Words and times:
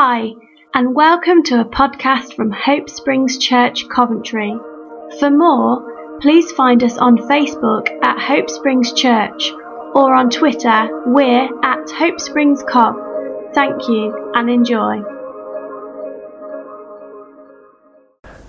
Hi, 0.00 0.30
and 0.74 0.94
welcome 0.94 1.42
to 1.42 1.60
a 1.60 1.64
podcast 1.64 2.36
from 2.36 2.52
Hope 2.52 2.88
Springs 2.88 3.36
Church, 3.36 3.88
Coventry. 3.88 4.56
For 5.18 5.28
more, 5.28 6.20
please 6.20 6.52
find 6.52 6.84
us 6.84 6.96
on 6.98 7.16
Facebook 7.16 7.88
at 8.04 8.16
Hope 8.16 8.48
Springs 8.48 8.92
Church 8.92 9.50
or 9.96 10.14
on 10.14 10.30
Twitter, 10.30 11.02
we're 11.06 11.48
at 11.64 11.90
Hope 11.90 12.20
Springs 12.20 12.62
Cov. 12.62 12.94
Thank 13.54 13.88
you 13.88 14.30
and 14.36 14.48
enjoy. 14.48 15.02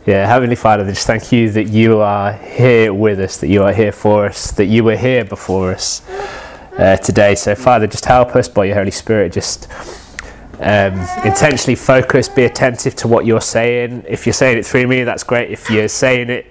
Yeah, 0.05 0.27
Heavenly 0.27 0.55
Father, 0.55 0.85
just 0.85 1.07
thank 1.07 1.31
you 1.31 1.49
that 1.49 1.69
you 1.69 1.97
are 1.97 2.33
here 2.33 2.93
with 2.93 3.19
us, 3.19 3.37
that 3.37 3.47
you 3.47 3.63
are 3.63 3.73
here 3.73 3.91
for 3.91 4.27
us, 4.27 4.51
that 4.51 4.67
you 4.67 4.83
were 4.83 4.97
here 4.97 5.25
before 5.25 5.71
us 5.71 6.07
uh, 6.77 6.97
today. 6.97 7.33
So, 7.33 7.55
Father, 7.55 7.87
just 7.87 8.05
help 8.05 8.35
us 8.35 8.47
by 8.47 8.65
your 8.65 8.75
Holy 8.75 8.91
Spirit, 8.91 9.33
just 9.33 9.67
um, 10.59 10.99
intentionally 11.25 11.75
focus, 11.75 12.27
be 12.27 12.43
attentive 12.43 12.95
to 12.97 13.07
what 13.07 13.25
you're 13.25 13.41
saying. 13.41 14.03
If 14.07 14.25
you're 14.25 14.33
saying 14.33 14.57
it 14.57 14.65
through 14.65 14.87
me, 14.87 15.03
that's 15.03 15.23
great. 15.23 15.51
If 15.51 15.69
you're 15.69 15.87
saying 15.87 16.29
it 16.29 16.47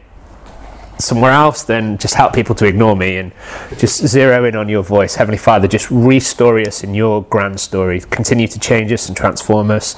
somewhere 0.98 1.32
else, 1.32 1.62
then 1.62 1.98
just 1.98 2.14
help 2.14 2.34
people 2.34 2.54
to 2.56 2.66
ignore 2.66 2.96
me 2.96 3.18
and 3.18 3.32
just 3.76 4.06
zero 4.06 4.44
in 4.44 4.56
on 4.56 4.68
your 4.68 4.82
voice. 4.82 5.14
Heavenly 5.14 5.38
Father, 5.38 5.68
just 5.68 5.90
restore 5.90 6.58
us 6.58 6.82
in 6.82 6.94
your 6.94 7.22
grand 7.24 7.60
story. 7.60 8.00
Continue 8.00 8.48
to 8.48 8.58
change 8.58 8.92
us 8.92 9.08
and 9.08 9.16
transform 9.16 9.70
us 9.70 9.94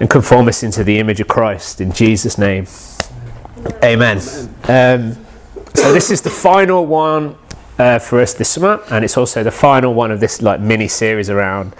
and 0.00 0.10
conform 0.10 0.48
us 0.48 0.62
into 0.62 0.82
the 0.82 0.98
image 0.98 1.20
of 1.20 1.28
Christ 1.28 1.80
in 1.80 1.92
Jesus' 1.92 2.36
name. 2.36 2.66
Amen. 3.84 4.18
Um, 4.64 5.16
so 5.74 5.92
this 5.92 6.10
is 6.10 6.22
the 6.22 6.30
final 6.30 6.84
one 6.86 7.36
uh, 7.78 7.98
for 7.98 8.20
us 8.20 8.34
this 8.34 8.48
summer, 8.48 8.82
and 8.90 9.04
it's 9.04 9.16
also 9.16 9.42
the 9.42 9.50
final 9.50 9.94
one 9.94 10.10
of 10.10 10.20
this 10.20 10.42
like 10.42 10.60
mini 10.60 10.88
series 10.88 11.30
around 11.30 11.74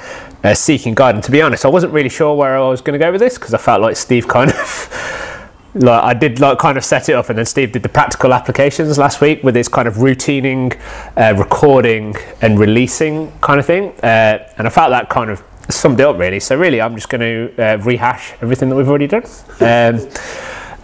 uh, 0.45 0.55
seeking 0.55 0.95
God. 0.95 1.15
And 1.15 1.25
to 1.25 1.31
be 1.31 1.43
honest, 1.43 1.65
I 1.65 1.69
wasn't 1.69 1.93
really 1.93 2.09
sure 2.09 2.35
where 2.35 2.57
I 2.57 2.69
was 2.69 2.81
going 2.81 2.99
to 2.99 3.05
go 3.05 3.13
with 3.13 3.21
this 3.21 3.39
because 3.39 3.55
I 3.55 3.59
felt 3.59 3.81
like 3.81 3.97
Steve 3.97 4.29
kind 4.29 4.51
of. 4.51 5.19
like 5.75 6.05
I 6.05 6.13
did 6.13 6.39
like 6.39 6.59
kind 6.59 6.77
of 6.77 6.85
set 6.85 7.09
it 7.09 7.15
up 7.15 7.31
and 7.31 7.39
then 7.39 7.47
Steve 7.47 7.73
did 7.73 7.83
the 7.83 7.89
practical 7.89 8.35
applications 8.35 8.99
last 8.99 9.23
week 9.23 9.43
with 9.43 9.55
his 9.55 9.69
kind 9.69 9.89
of 9.89 10.03
routining, 10.03 10.73
uh, 11.17 11.35
recording 11.39 12.15
and 12.43 12.59
releasing 12.59 13.33
kind 13.41 13.59
of 13.59 13.65
thing. 13.65 13.93
Uh, 14.03 14.47
and 14.59 14.67
I 14.67 14.71
felt 14.71 14.91
that 14.91 15.09
kind 15.09 15.31
of 15.31 15.43
summed 15.71 16.01
it 16.01 16.07
up 16.07 16.19
really. 16.19 16.41
So 16.41 16.57
really, 16.57 16.81
I'm 16.81 16.95
just 16.95 17.09
going 17.09 17.21
to 17.21 17.63
uh, 17.63 17.79
rehash 17.79 18.35
everything 18.43 18.69
that 18.69 18.77
we've 18.77 18.89
already 18.89 19.07
done. 19.07 19.25
Um, 19.63 20.09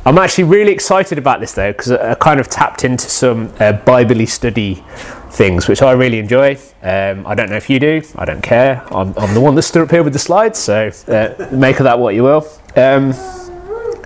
I'm 0.09 0.17
actually 0.17 0.45
really 0.45 0.73
excited 0.73 1.19
about 1.19 1.41
this 1.41 1.53
though 1.53 1.71
because 1.71 1.93
I 1.93 2.15
kind 2.15 2.41
of 2.41 2.49
tapped 2.49 2.83
into 2.83 3.11
some 3.11 3.53
uh, 3.61 4.25
study 4.25 4.83
things, 5.33 5.69
which 5.69 5.83
I 5.83 5.93
really 5.93 6.19
enjoy. 6.19 6.57
Um, 6.83 7.27
I 7.27 7.35
don't 7.35 7.51
know 7.51 7.59
if 7.59 7.69
you 7.69 7.79
do. 7.79 8.01
I 8.17 8.25
don't 8.25 8.41
care. 8.41 8.83
I'm, 8.91 9.13
I'm 9.19 9.35
the 9.35 9.41
one 9.43 9.55
that 9.57 9.63
stood 9.65 9.83
up 9.83 9.91
here 9.91 10.03
with 10.03 10.15
the 10.15 10.19
slides, 10.19 10.59
so 10.59 10.91
uh, 11.09 11.49
make 11.53 11.79
of 11.79 11.85
that 11.85 11.99
what 11.99 12.15
you 12.15 12.23
will. 12.23 12.49
Um, 12.75 13.13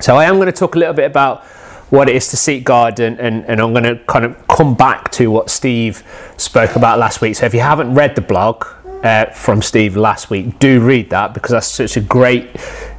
so 0.00 0.16
I 0.16 0.24
am 0.24 0.38
going 0.38 0.46
to 0.46 0.52
talk 0.52 0.74
a 0.74 0.78
little 0.80 0.92
bit 0.92 1.04
about 1.04 1.44
what 1.90 2.08
it 2.08 2.16
is 2.16 2.26
to 2.30 2.36
seek 2.36 2.64
God, 2.64 2.98
and, 2.98 3.20
and, 3.20 3.44
and 3.44 3.60
I'm 3.60 3.72
going 3.72 3.84
to 3.84 3.94
kind 4.06 4.24
of 4.24 4.48
come 4.48 4.74
back 4.74 5.12
to 5.12 5.30
what 5.30 5.50
Steve 5.50 6.02
spoke 6.36 6.74
about 6.74 6.98
last 6.98 7.20
week. 7.20 7.36
So 7.36 7.46
if 7.46 7.54
you 7.54 7.60
haven't 7.60 7.94
read 7.94 8.16
the 8.16 8.22
blog, 8.22 8.64
uh, 9.02 9.26
from 9.26 9.62
Steve 9.62 9.96
last 9.96 10.30
week. 10.30 10.58
Do 10.58 10.80
read 10.80 11.10
that 11.10 11.34
because 11.34 11.50
that's 11.50 11.66
such 11.66 11.96
a 11.96 12.00
great, 12.00 12.48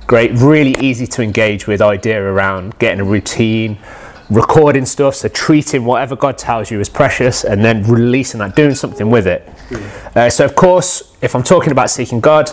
great, 0.07 0.31
really 0.33 0.75
easy 0.79 1.07
to 1.07 1.21
engage 1.21 1.67
with 1.67 1.81
idea 1.81 2.21
around 2.21 2.77
getting 2.79 2.99
a 2.99 3.03
routine, 3.03 3.77
recording 4.29 4.85
stuff, 4.85 5.15
so 5.15 5.27
treating 5.27 5.85
whatever 5.85 6.15
God 6.15 6.37
tells 6.37 6.71
you 6.71 6.79
as 6.79 6.89
precious 6.89 7.43
and 7.43 7.63
then 7.63 7.83
releasing 7.83 8.39
that, 8.39 8.55
doing 8.55 8.75
something 8.75 9.09
with 9.09 9.27
it. 9.27 9.47
Uh, 10.15 10.29
so, 10.29 10.45
of 10.45 10.55
course, 10.55 11.15
if 11.21 11.35
I'm 11.35 11.43
talking 11.43 11.71
about 11.71 11.89
seeking 11.89 12.19
God, 12.19 12.51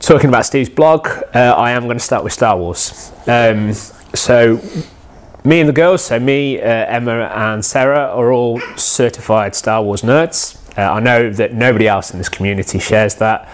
talking 0.00 0.28
about 0.28 0.46
Steve's 0.46 0.70
blog, 0.70 1.06
uh, 1.34 1.54
I 1.56 1.72
am 1.72 1.84
going 1.84 1.98
to 1.98 2.04
start 2.04 2.24
with 2.24 2.32
Star 2.32 2.56
Wars. 2.56 3.12
Um, 3.26 3.72
so, 4.14 4.60
me 5.44 5.60
and 5.60 5.68
the 5.68 5.72
girls, 5.72 6.04
so 6.04 6.18
me, 6.18 6.60
uh, 6.60 6.64
Emma, 6.64 7.30
and 7.34 7.64
Sarah, 7.64 8.08
are 8.14 8.32
all 8.32 8.60
certified 8.76 9.54
Star 9.54 9.82
Wars 9.82 10.02
nerds. 10.02 10.56
Uh, 10.78 10.92
I 10.92 11.00
know 11.00 11.30
that 11.30 11.52
nobody 11.52 11.88
else 11.88 12.12
in 12.12 12.18
this 12.18 12.28
community 12.28 12.78
shares 12.78 13.16
that 13.16 13.48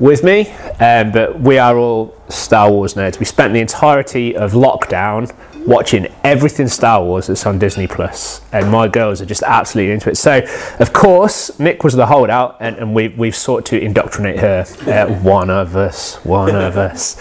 with 0.00 0.24
me, 0.24 0.50
um, 0.80 1.12
but 1.12 1.38
we 1.38 1.58
are 1.58 1.76
all 1.76 2.16
Star 2.28 2.70
Wars 2.70 2.94
nerds. 2.94 3.20
We 3.20 3.26
spent 3.26 3.52
the 3.52 3.60
entirety 3.60 4.34
of 4.34 4.52
lockdown 4.52 5.32
watching 5.66 6.08
everything 6.24 6.66
Star 6.68 7.04
Wars 7.04 7.26
that's 7.26 7.44
on 7.46 7.58
Disney 7.58 7.86
Plus, 7.86 8.40
and 8.52 8.70
my 8.70 8.88
girls 8.88 9.20
are 9.20 9.26
just 9.26 9.42
absolutely 9.42 9.92
into 9.92 10.10
it. 10.10 10.16
So, 10.16 10.44
of 10.80 10.92
course, 10.92 11.58
Nick 11.60 11.84
was 11.84 11.94
the 11.94 12.06
holdout, 12.06 12.56
and, 12.60 12.76
and 12.76 12.94
we, 12.94 13.08
we've 13.08 13.36
sought 13.36 13.66
to 13.66 13.80
indoctrinate 13.80 14.40
her. 14.40 14.64
Uh, 14.86 15.14
one 15.20 15.50
of 15.50 15.76
us, 15.76 16.16
one 16.24 16.56
of 16.56 16.76
us. 16.78 17.20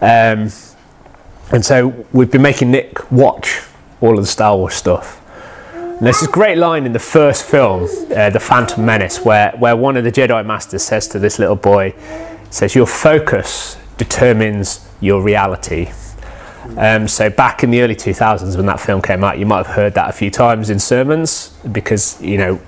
Um, 0.00 0.50
and 1.52 1.64
so 1.64 2.06
we've 2.12 2.30
been 2.30 2.42
making 2.42 2.70
Nick 2.70 3.10
watch 3.12 3.62
all 4.00 4.16
of 4.16 4.24
the 4.24 4.30
Star 4.30 4.56
Wars 4.56 4.74
stuff. 4.74 5.21
And 6.02 6.08
there's 6.08 6.18
this 6.18 6.30
great 6.30 6.58
line 6.58 6.84
in 6.84 6.92
the 6.92 6.98
first 6.98 7.44
film, 7.44 7.84
uh, 7.84 8.28
The 8.28 8.40
Phantom 8.40 8.84
Menace, 8.84 9.24
where, 9.24 9.52
where 9.52 9.76
one 9.76 9.96
of 9.96 10.02
the 10.02 10.10
Jedi 10.10 10.44
Masters 10.44 10.82
says 10.82 11.06
to 11.06 11.20
this 11.20 11.38
little 11.38 11.54
boy, 11.54 11.94
says, 12.50 12.74
Your 12.74 12.88
focus 12.88 13.76
determines 13.98 14.84
your 15.00 15.22
reality. 15.22 15.92
Um, 16.76 17.06
so 17.06 17.30
back 17.30 17.62
in 17.62 17.70
the 17.70 17.82
early 17.82 17.94
2000s 17.94 18.56
when 18.56 18.66
that 18.66 18.80
film 18.80 19.00
came 19.00 19.22
out, 19.22 19.38
you 19.38 19.46
might 19.46 19.64
have 19.64 19.76
heard 19.76 19.94
that 19.94 20.10
a 20.10 20.12
few 20.12 20.28
times 20.28 20.70
in 20.70 20.80
sermons 20.80 21.56
because, 21.70 22.20
you 22.20 22.36
know, 22.36 22.60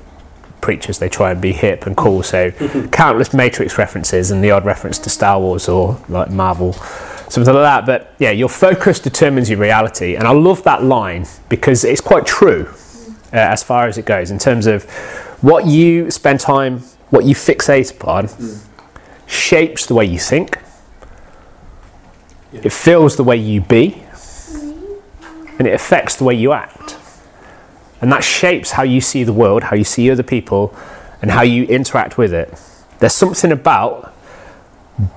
preachers, 0.61 1.01
they 1.01 1.09
try 1.09 1.33
and 1.33 1.41
be 1.41 1.53
hip 1.53 1.87
and 1.87 1.97
cool. 1.97 2.23
So 2.23 2.53
countless 2.93 3.35
Matrix 3.35 3.77
references 3.79 4.31
and 4.31 4.45
the 4.45 4.53
odd 4.53 4.65
reference 4.65 5.01
to 5.01 5.11
Star 5.11 5.41
Wars 5.41 5.69
or 5.69 6.01
like 6.09 6.31
Marvel, 6.31 6.75
something 6.75 7.53
like 7.53 7.65
that. 7.65 7.85
But 7.85 8.15
yeah, 8.21 8.31
your 8.31 8.49
focus 8.49 9.01
determines 9.01 9.51
your 9.51 9.59
reality. 9.59 10.15
And 10.15 10.29
I 10.29 10.33
love 10.33 10.63
that 10.63 10.85
line 10.85 11.27
because 11.49 11.83
it's 11.83 12.01
quite 12.01 12.27
true 12.27 12.73
uh, 13.35 13.39
as 13.39 13.63
far 13.63 13.89
as 13.89 13.99
it 13.99 14.07
goes 14.07 14.31
in 14.31 14.39
terms 14.39 14.67
of 14.67 14.85
what 15.43 15.67
you 15.67 16.11
spend 16.11 16.41
time, 16.41 16.79
what 17.11 17.25
you 17.25 17.35
fixate 17.35 17.91
upon, 17.91 18.29
mm. 18.29 18.65
shapes 19.27 19.87
the 19.87 19.95
way 19.95 20.05
you 20.05 20.19
think. 20.19 20.59
Yeah. 22.53 22.63
It 22.65 22.73
fills 22.73 23.17
the 23.17 23.25
way 23.25 23.37
you 23.37 23.61
be, 23.61 24.03
and 25.59 25.67
it 25.67 25.75
affects 25.75 26.17
the 26.17 26.25
way 26.25 26.35
you 26.35 26.53
act. 26.53 26.97
And 28.01 28.13
that 28.13 28.23
shapes 28.23 28.73
how 28.73 28.85
you 28.85 29.01
see 29.01 29.25
the 29.25 29.33
world, 29.33 29.65
how 29.65 29.77
you 29.77 29.85
see 29.85 30.11
other 30.11 30.23
people, 30.23 30.75
and 31.21 31.31
how 31.31 31.43
you 31.43 31.65
interact 31.65 32.17
with 32.17 32.33
it. 32.33 32.57
There's 33.01 33.15
something 33.15 33.51
about 33.51 34.15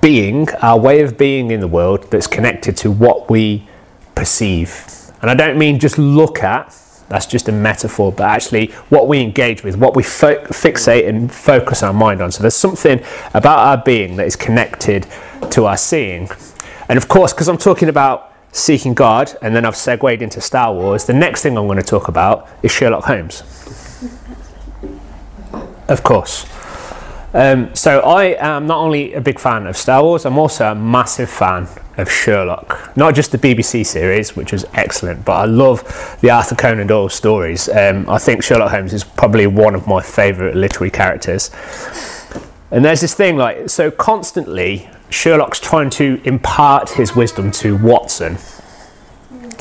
being, 0.00 0.48
our 0.62 0.78
way 0.78 1.02
of 1.02 1.16
being 1.16 1.50
in 1.50 1.60
the 1.60 1.68
world, 1.68 2.10
that's 2.10 2.26
connected 2.26 2.76
to 2.78 2.90
what 2.90 3.30
we 3.30 3.68
perceive. 4.14 4.84
And 5.22 5.30
I 5.30 5.34
don't 5.34 5.58
mean 5.58 5.78
just 5.78 5.98
look 5.98 6.42
at, 6.42 6.74
that's 7.08 7.26
just 7.26 7.48
a 7.48 7.52
metaphor, 7.52 8.12
but 8.12 8.24
actually 8.24 8.66
what 8.90 9.08
we 9.08 9.20
engage 9.20 9.64
with, 9.64 9.76
what 9.76 9.96
we 9.96 10.02
fo- 10.02 10.44
fixate 10.46 11.08
and 11.08 11.32
focus 11.32 11.82
our 11.82 11.92
mind 11.92 12.20
on. 12.20 12.30
So 12.30 12.42
there's 12.42 12.54
something 12.54 13.02
about 13.34 13.58
our 13.58 13.82
being 13.82 14.16
that 14.16 14.26
is 14.26 14.36
connected 14.36 15.06
to 15.50 15.64
our 15.64 15.76
seeing. 15.76 16.28
And 16.88 16.96
of 16.96 17.08
course, 17.08 17.32
because 17.32 17.48
I'm 17.48 17.58
talking 17.58 17.88
about 17.88 18.34
seeking 18.52 18.94
God, 18.94 19.36
and 19.42 19.54
then 19.54 19.64
I've 19.64 19.76
segued 19.76 20.22
into 20.22 20.40
Star 20.40 20.72
Wars, 20.74 21.04
the 21.04 21.12
next 21.12 21.42
thing 21.42 21.56
I'm 21.56 21.66
going 21.66 21.78
to 21.78 21.84
talk 21.84 22.08
about 22.08 22.48
is 22.62 22.72
Sherlock 22.72 23.04
Holmes. 23.04 23.42
Of 25.88 26.02
course. 26.02 26.46
Um, 27.32 27.74
so 27.74 28.00
I 28.00 28.36
am 28.38 28.66
not 28.66 28.78
only 28.78 29.14
a 29.14 29.20
big 29.20 29.38
fan 29.38 29.66
of 29.66 29.76
Star 29.76 30.02
Wars, 30.02 30.24
I'm 30.24 30.38
also 30.38 30.72
a 30.72 30.74
massive 30.74 31.30
fan 31.30 31.68
of 31.98 32.10
Sherlock. 32.10 32.96
Not 32.96 33.14
just 33.14 33.32
the 33.32 33.38
BBC 33.38 33.84
series, 33.84 34.34
which 34.36 34.52
was 34.52 34.64
excellent, 34.72 35.24
but 35.24 35.32
I 35.32 35.44
love 35.44 35.82
the 36.22 36.30
Arthur 36.30 36.54
Conan 36.54 36.86
Doyle 36.86 37.08
stories. 37.08 37.68
Um, 37.68 38.08
I 38.08 38.18
think 38.18 38.42
Sherlock 38.42 38.70
Holmes 38.70 38.94
is 38.94 39.04
probably 39.04 39.46
one 39.46 39.74
of 39.74 39.86
my 39.86 40.00
favourite 40.00 40.54
literary 40.54 40.90
characters. 40.90 41.50
And 42.70 42.84
there's 42.84 43.00
this 43.00 43.14
thing 43.14 43.36
like, 43.36 43.68
so 43.68 43.90
constantly 43.90 44.88
Sherlock's 45.10 45.58
trying 45.58 45.90
to 45.90 46.20
impart 46.24 46.90
his 46.90 47.16
wisdom 47.16 47.50
to 47.52 47.76
Watson, 47.76 48.38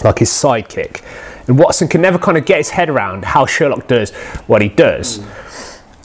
like 0.04 0.20
his 0.20 0.30
sidekick. 0.30 1.04
And 1.48 1.58
Watson 1.58 1.88
can 1.88 2.02
never 2.02 2.20
kind 2.20 2.38
of 2.38 2.46
get 2.46 2.58
his 2.58 2.70
head 2.70 2.90
around 2.90 3.26
how 3.26 3.46
Sherlock 3.46 3.88
does 3.88 4.12
what 4.46 4.62
he 4.62 4.70
does. 4.70 5.26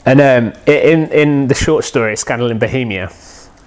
And 0.05 0.19
um, 0.19 0.53
in, 0.65 1.11
in 1.11 1.47
the 1.47 1.53
short 1.53 1.83
story, 1.83 2.15
Scandal 2.15 2.49
in 2.49 2.57
Bohemia, 2.57 3.11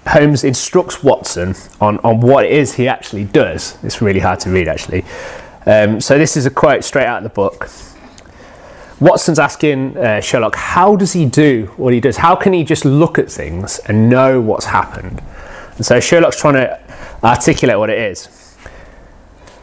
Holmes 0.07 0.43
instructs 0.43 1.03
Watson 1.03 1.55
on, 1.81 1.99
on 1.99 2.21
what 2.21 2.45
it 2.45 2.51
is 2.51 2.75
he 2.75 2.87
actually 2.87 3.25
does. 3.25 3.77
It's 3.83 4.01
really 4.01 4.19
hard 4.19 4.39
to 4.41 4.49
read, 4.49 4.67
actually. 4.67 5.03
Um, 5.65 5.99
so, 5.99 6.17
this 6.17 6.37
is 6.37 6.45
a 6.45 6.49
quote 6.49 6.83
straight 6.83 7.05
out 7.05 7.17
of 7.17 7.23
the 7.23 7.29
book. 7.29 7.69
Watson's 8.99 9.37
asking 9.37 9.97
uh, 9.97 10.21
Sherlock, 10.21 10.55
how 10.55 10.95
does 10.95 11.13
he 11.13 11.25
do 11.25 11.71
what 11.77 11.93
he 11.93 11.99
does? 11.99 12.17
How 12.17 12.35
can 12.35 12.53
he 12.53 12.63
just 12.63 12.83
look 12.83 13.19
at 13.19 13.29
things 13.29 13.79
and 13.79 14.09
know 14.09 14.41
what's 14.41 14.65
happened? 14.65 15.21
And 15.75 15.85
so, 15.85 15.99
Sherlock's 15.99 16.39
trying 16.39 16.55
to 16.55 16.79
articulate 17.23 17.77
what 17.77 17.89
it 17.89 17.99
is. 17.99 18.55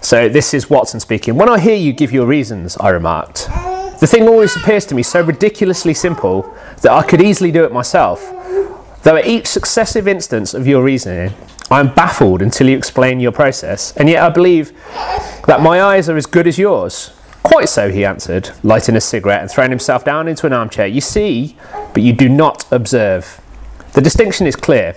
So, 0.01 0.29
this 0.29 0.53
is 0.53 0.69
Watson 0.69 1.01
speaking. 1.01 1.37
When 1.37 1.49
I 1.49 1.59
hear 1.59 1.75
you 1.75 1.93
give 1.93 2.13
your 2.13 2.27
reasons, 2.27 2.77
I 2.77 2.91
remarked, 2.91 3.49
the 4.01 4.07
thing 4.07 4.29
always 4.29 4.55
appears 4.55 4.85
to 4.87 4.95
me 4.95 5.03
so 5.03 5.23
ridiculously 5.23 5.95
simple 5.95 6.55
that 6.83 6.93
I 6.93 7.03
could 7.03 7.23
easily 7.23 7.51
do 7.51 7.65
it 7.65 7.73
myself. 7.73 8.23
Though 9.05 9.17
at 9.17 9.27
each 9.27 9.47
successive 9.47 10.09
instance 10.09 10.55
of 10.55 10.67
your 10.67 10.83
reasoning, 10.83 11.35
I 11.71 11.81
am 11.81 11.95
baffled 11.95 12.41
until 12.41 12.71
you 12.71 12.77
explain 12.79 13.21
your 13.21 13.33
process, 13.33 13.95
and 13.99 14.09
yet 14.09 14.23
I 14.23 14.31
believe 14.31 14.73
that 15.47 15.61
my 15.61 15.83
eyes 15.83 16.09
are 16.09 16.17
as 16.17 16.25
good 16.25 16.47
as 16.47 16.59
yours. 16.59 17.13
Quite 17.43 17.69
so, 17.69 17.91
he 17.91 18.03
answered, 18.03 18.51
lighting 18.63 18.97
a 18.97 19.03
cigarette 19.03 19.43
and 19.43 19.51
throwing 19.51 19.69
himself 19.69 20.07
down 20.07 20.27
into 20.27 20.47
an 20.47 20.55
armchair. 20.55 20.87
You 20.87 21.03
see, 21.03 21.55
but 21.93 22.03
you 22.03 22.15
do 22.15 22.31
not 22.31 22.65
observe. 22.73 23.43
The 23.93 24.01
distinction 24.01 24.47
is 24.47 24.57
clear. 24.57 24.95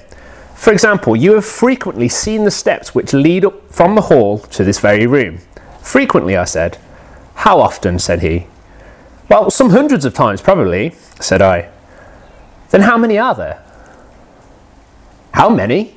For 0.56 0.72
example, 0.72 1.14
you 1.14 1.34
have 1.34 1.46
frequently 1.46 2.08
seen 2.08 2.46
the 2.46 2.52
steps 2.52 2.96
which 2.96 3.12
lead 3.12 3.44
up 3.44 3.70
from 3.70 3.96
the 3.96 4.04
hall 4.04 4.40
to 4.40 4.64
this 4.64 4.80
very 4.80 5.06
room. 5.06 5.40
Frequently, 5.82 6.38
I 6.38 6.46
said. 6.46 6.78
How 7.36 7.60
often? 7.60 8.00
said 8.00 8.22
he. 8.22 8.48
Well, 9.30 9.52
some 9.52 9.72
hundreds 9.72 10.06
of 10.06 10.14
times, 10.14 10.42
probably, 10.42 10.96
said 11.20 11.42
I. 11.42 11.70
Then 12.70 12.82
how 12.82 12.98
many 12.98 13.18
are 13.18 13.36
there? 13.36 13.62
How 15.38 15.50
many? 15.50 15.94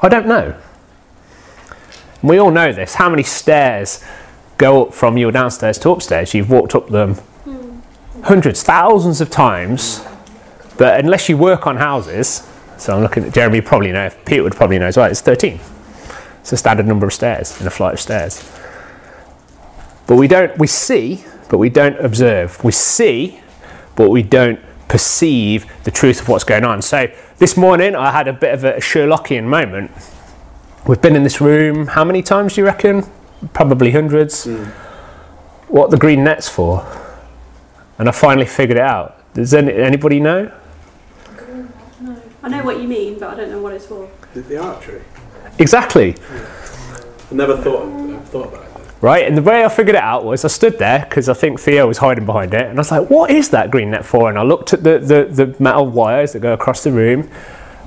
I 0.00 0.08
don't 0.08 0.28
know. 0.28 0.54
We 2.22 2.38
all 2.38 2.52
know 2.52 2.72
this. 2.72 2.94
How 2.94 3.10
many 3.10 3.24
stairs 3.24 4.04
go 4.56 4.86
up 4.86 4.94
from 4.94 5.18
your 5.18 5.32
downstairs 5.32 5.78
to 5.78 5.90
upstairs? 5.90 6.32
You've 6.32 6.48
walked 6.48 6.76
up 6.76 6.88
them 6.88 7.14
hmm. 7.14 7.80
hundreds, 8.22 8.62
thousands 8.62 9.20
of 9.20 9.30
times. 9.30 10.06
But 10.78 11.00
unless 11.00 11.28
you 11.28 11.36
work 11.36 11.66
on 11.66 11.78
houses, 11.78 12.48
so 12.78 12.94
I'm 12.94 13.02
looking 13.02 13.24
at 13.24 13.34
Jeremy, 13.34 13.62
probably 13.62 13.90
know, 13.90 14.10
Peter 14.26 14.44
would 14.44 14.54
probably 14.54 14.78
know 14.78 14.86
as 14.86 14.96
well, 14.96 15.10
it's 15.10 15.20
13. 15.20 15.58
It's 16.42 16.52
a 16.52 16.56
standard 16.56 16.86
number 16.86 17.06
of 17.06 17.12
stairs 17.12 17.60
in 17.60 17.66
a 17.66 17.70
flight 17.70 17.94
of 17.94 18.00
stairs. 18.00 18.48
But 20.06 20.14
we 20.14 20.28
don't, 20.28 20.56
we 20.56 20.68
see, 20.68 21.24
but 21.50 21.58
we 21.58 21.68
don't 21.68 21.98
observe. 21.98 22.62
We 22.62 22.70
see, 22.70 23.40
but 23.96 24.10
we 24.10 24.22
don't 24.22 24.60
perceive 24.86 25.66
the 25.82 25.90
truth 25.90 26.20
of 26.20 26.28
what's 26.28 26.44
going 26.44 26.64
on. 26.64 26.80
So 26.80 27.10
this 27.42 27.56
morning 27.56 27.96
I 27.96 28.12
had 28.12 28.28
a 28.28 28.32
bit 28.32 28.54
of 28.54 28.62
a 28.62 28.74
Sherlockian 28.74 29.46
moment. 29.46 29.90
We've 30.86 31.02
been 31.02 31.16
in 31.16 31.24
this 31.24 31.40
room 31.40 31.88
how 31.88 32.04
many 32.04 32.22
times 32.22 32.54
do 32.54 32.60
you 32.60 32.64
reckon? 32.64 33.04
Probably 33.52 33.90
hundreds. 33.90 34.46
Mm. 34.46 34.66
What 35.66 35.90
the 35.90 35.96
green 35.96 36.22
net's 36.22 36.48
for? 36.48 36.86
And 37.98 38.08
I 38.08 38.12
finally 38.12 38.46
figured 38.46 38.78
it 38.78 38.84
out. 38.84 39.18
Does 39.34 39.54
any, 39.54 39.72
anybody 39.72 40.20
know? 40.20 40.52
No. 42.00 42.22
I 42.44 42.48
know 42.48 42.62
what 42.62 42.80
you 42.80 42.86
mean, 42.86 43.18
but 43.18 43.30
I 43.30 43.34
don't 43.34 43.50
know 43.50 43.60
what 43.60 43.72
it's 43.72 43.86
for. 43.86 44.08
The, 44.34 44.42
the 44.42 44.58
archery. 44.58 45.02
Exactly. 45.58 46.10
Yeah. 46.10 46.48
I 47.28 47.34
never 47.34 47.56
thought, 47.56 47.88
I've 47.88 48.28
thought 48.28 48.54
about 48.54 48.66
it 48.66 48.71
right? 49.02 49.26
And 49.26 49.36
the 49.36 49.42
way 49.42 49.64
I 49.64 49.68
figured 49.68 49.96
it 49.96 50.02
out 50.02 50.24
was 50.24 50.44
I 50.46 50.48
stood 50.48 50.78
there 50.78 51.00
because 51.00 51.28
I 51.28 51.34
think 51.34 51.60
Theo 51.60 51.86
was 51.86 51.98
hiding 51.98 52.24
behind 52.24 52.54
it, 52.54 52.66
and 52.66 52.78
I 52.78 52.80
was 52.80 52.90
like, 52.90 53.10
"What 53.10 53.30
is 53.30 53.50
that 53.50 53.70
green 53.70 53.90
net 53.90 54.06
for?" 54.06 54.30
And 54.30 54.38
I 54.38 54.42
looked 54.42 54.72
at 54.72 54.82
the, 54.82 54.98
the, 54.98 55.24
the 55.44 55.62
metal 55.62 55.86
wires 55.86 56.32
that 56.32 56.40
go 56.40 56.54
across 56.54 56.82
the 56.82 56.92
room, 56.92 57.28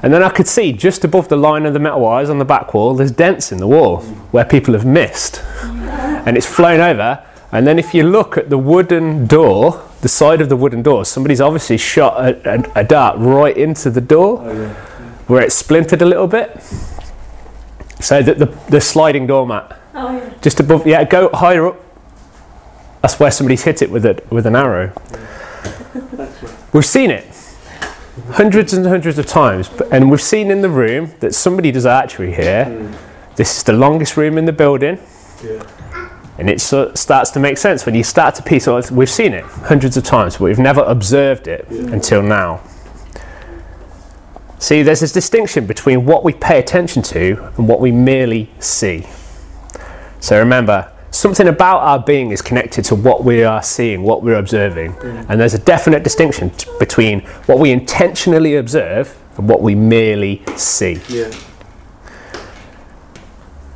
and 0.04 0.14
then 0.14 0.22
I 0.22 0.30
could 0.30 0.48
see 0.48 0.72
just 0.72 1.04
above 1.04 1.30
the 1.30 1.38
line 1.38 1.66
of 1.66 1.74
the 1.74 1.80
metal 1.80 2.02
wires 2.02 2.30
on 2.30 2.38
the 2.38 2.46
back 2.46 2.76
wall, 2.76 2.94
there's 2.94 3.12
dents 3.12 3.52
in 3.52 3.58
the 3.58 3.68
wall 3.68 4.02
where 4.32 4.46
people 4.46 4.76
have 4.76 4.86
missed, 4.86 5.42
and 5.64 6.38
it's 6.38 6.46
flown 6.46 6.80
over. 6.80 7.26
And 7.52 7.66
then 7.66 7.80
if 7.80 7.94
you 7.94 8.04
look 8.04 8.38
at 8.38 8.50
the 8.50 8.58
wooden 8.58 9.28
door, 9.28 9.90
the 10.02 10.10
side 10.10 10.42
of 10.42 10.50
the 10.50 10.58
wooden 10.58 10.84
door, 10.84 11.06
somebody's 11.06 11.40
obviously 11.40 11.78
shot 11.78 12.20
a, 12.20 12.56
a, 12.56 12.82
a 12.82 12.84
dart 12.84 13.18
right 13.18 13.56
into 13.56 13.90
the 13.90 14.02
door, 14.02 14.42
oh, 14.44 14.52
yeah. 14.52 14.74
where 15.28 15.42
it 15.42 15.54
splintered 15.54 16.02
a 16.02 16.06
little 16.06 16.28
bit. 16.28 16.62
So 18.02 18.22
that 18.22 18.40
the, 18.40 18.48
the 18.70 18.82
sliding 18.82 19.26
doormat 19.26 19.80
Oh, 19.96 20.12
yeah. 20.18 20.34
Just 20.42 20.60
above, 20.60 20.86
yeah, 20.86 21.04
go 21.06 21.30
higher 21.34 21.68
up. 21.68 21.82
That's 23.02 23.20
where 23.20 23.32
somebody's 23.32 23.64
hit 23.64 23.82
it 23.82 23.90
with 23.90 24.06
it 24.06 24.30
with 24.32 24.46
an 24.46 24.56
arrow. 24.56 24.92
we've 26.74 26.86
seen 26.86 27.12
it 27.12 27.26
hundreds 28.32 28.74
and 28.74 28.86
hundreds 28.86 29.18
of 29.18 29.26
times, 29.26 29.70
but, 29.70 29.92
and 29.92 30.10
we've 30.10 30.22
seen 30.22 30.52
in 30.52 30.62
the 30.62 30.70
room 30.70 31.14
that 31.20 31.34
somebody 31.34 31.72
does 31.72 31.86
archery 31.86 32.34
here. 32.34 32.66
Mm. 32.66 32.98
This 33.36 33.58
is 33.58 33.64
the 33.64 33.74
longest 33.74 34.18
room 34.18 34.38
in 34.38 34.46
the 34.46 34.54
building. 34.54 35.00
Yeah. 35.44 35.68
And 36.38 36.50
it 36.50 36.62
of 36.74 36.98
starts 36.98 37.32
to 37.32 37.40
make 37.40 37.58
sense 37.58 37.86
when 37.86 37.96
you 37.96 38.04
start 38.04 38.36
to 38.36 38.44
piece 38.44 38.68
it. 38.68 38.92
We've 38.92 39.10
seen 39.10 39.34
it 39.34 39.46
hundreds 39.46 39.96
of 39.96 40.04
times, 40.04 40.38
but 40.38 40.46
we've 40.46 40.60
never 40.60 40.82
observed 40.82 41.48
it 41.48 41.66
yeah. 41.70 41.84
until 41.94 42.22
now. 42.22 42.62
See, 44.60 44.82
there's 44.82 45.02
this 45.02 45.12
distinction 45.12 45.66
between 45.66 46.06
what 46.06 46.24
we 46.24 46.34
pay 46.34 46.60
attention 46.60 47.04
to 47.04 47.52
and 47.58 47.68
what 47.68 47.80
we 47.80 47.92
merely 47.92 48.50
see. 48.60 49.06
So 50.26 50.40
remember, 50.40 50.92
something 51.12 51.48
about 51.48 51.82
our 51.82 52.00
being 52.00 52.32
is 52.32 52.42
connected 52.42 52.84
to 52.86 52.96
what 52.96 53.24
we 53.24 53.44
are 53.44 53.62
seeing, 53.62 54.02
what 54.02 54.24
we're 54.24 54.40
observing. 54.40 54.94
Mm. 54.94 55.30
And 55.30 55.40
there's 55.40 55.54
a 55.54 55.60
definite 55.60 56.04
distinction 56.04 56.50
t- 56.50 56.68
between 56.80 57.20
what 57.46 57.60
we 57.60 57.70
intentionally 57.70 58.56
observe 58.56 59.16
and 59.38 59.48
what 59.48 59.62
we 59.62 59.76
merely 59.76 60.42
see. 60.56 61.00
Yeah. 61.10 61.32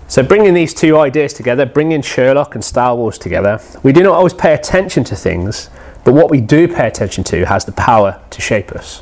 So, 0.07 0.24
bringing 0.24 0.56
these 0.56 0.74
two 0.74 0.98
ideas 0.98 1.34
together, 1.34 1.68
bringing 1.68 2.01
Sherlock 2.01 2.56
and 2.56 2.66
Star 2.66 2.95
Wars 2.95 3.19
together, 3.19 3.62
we 3.84 3.94
do 3.94 4.02
not 4.02 4.13
always 4.13 4.34
pay 4.34 4.56
attention 4.56 5.04
to 5.04 5.16
things, 5.16 5.69
but 6.04 6.16
what 6.16 6.31
we 6.31 6.42
do 6.42 6.68
pay 6.68 6.88
attention 6.88 7.24
to 7.25 7.45
has 7.45 7.66
the 7.66 7.74
power 7.74 8.19
to 8.31 8.42
shape 8.42 8.72
us. 8.72 9.02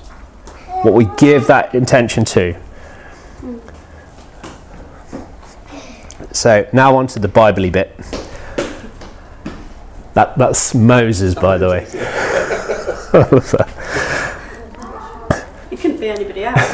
What 0.84 0.94
we 0.94 1.08
give 1.16 1.48
that 1.48 1.74
intention 1.74 2.26
to 2.26 2.60
So 6.38 6.68
now 6.72 6.96
on 6.96 7.08
to 7.08 7.20
the 7.20 7.28
Bible 7.28 7.70
bit. 7.72 7.98
That, 10.14 10.38
that's 10.38 10.76
Moses, 10.76 11.34
by 11.34 11.58
the 11.58 11.68
way. 11.68 11.80
it 15.72 15.80
couldn't 15.80 16.00
be 16.00 16.10
anybody 16.10 16.44
else. 16.44 16.72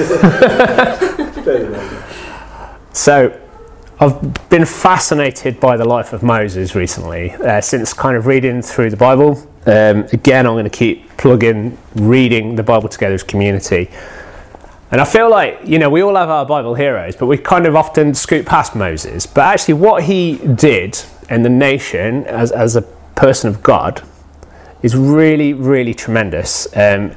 so, 2.94 3.40
I've 4.02 4.50
been 4.50 4.66
fascinated 4.66 5.62
by 5.62 5.78
the 5.78 5.86
life 5.86 6.12
of 6.12 6.24
Moses 6.24 6.76
recently, 6.76 7.32
uh, 7.32 7.62
since 7.62 7.94
kind 7.94 8.18
of 8.18 8.26
reading 8.26 8.62
through 8.62 8.90
the 8.90 8.98
Bible. 8.98 9.38
Um, 9.66 10.04
again, 10.12 10.46
I'm 10.46 10.56
going 10.56 10.66
to 10.66 10.70
keep 10.70 11.16
plugging 11.16 11.78
reading 11.96 12.58
the 12.58 12.64
Bible 12.64 12.90
together 12.90 13.14
as 13.14 13.24
community. 13.24 13.90
And 14.94 15.02
I 15.02 15.06
feel 15.06 15.28
like, 15.28 15.60
you 15.66 15.80
know, 15.80 15.90
we 15.90 16.02
all 16.02 16.16
have 16.16 16.30
our 16.30 16.46
Bible 16.46 16.76
heroes, 16.76 17.16
but 17.16 17.26
we 17.26 17.36
kind 17.36 17.66
of 17.66 17.76
often 17.76 18.14
scoot 18.14 18.46
past 18.46 18.76
Moses. 18.76 19.26
But 19.26 19.46
actually, 19.46 19.74
what 19.74 20.04
he 20.04 20.36
did 20.36 21.04
in 21.32 21.42
the 21.42 21.50
nation 21.50 22.26
as, 22.26 22.52
as 22.52 22.76
a 22.76 22.84
person 23.16 23.50
of 23.50 23.64
God 23.64 24.04
is 24.84 24.96
really, 24.96 25.54
really 25.54 25.96
tremendous. 25.96 26.68
Um, 26.78 27.16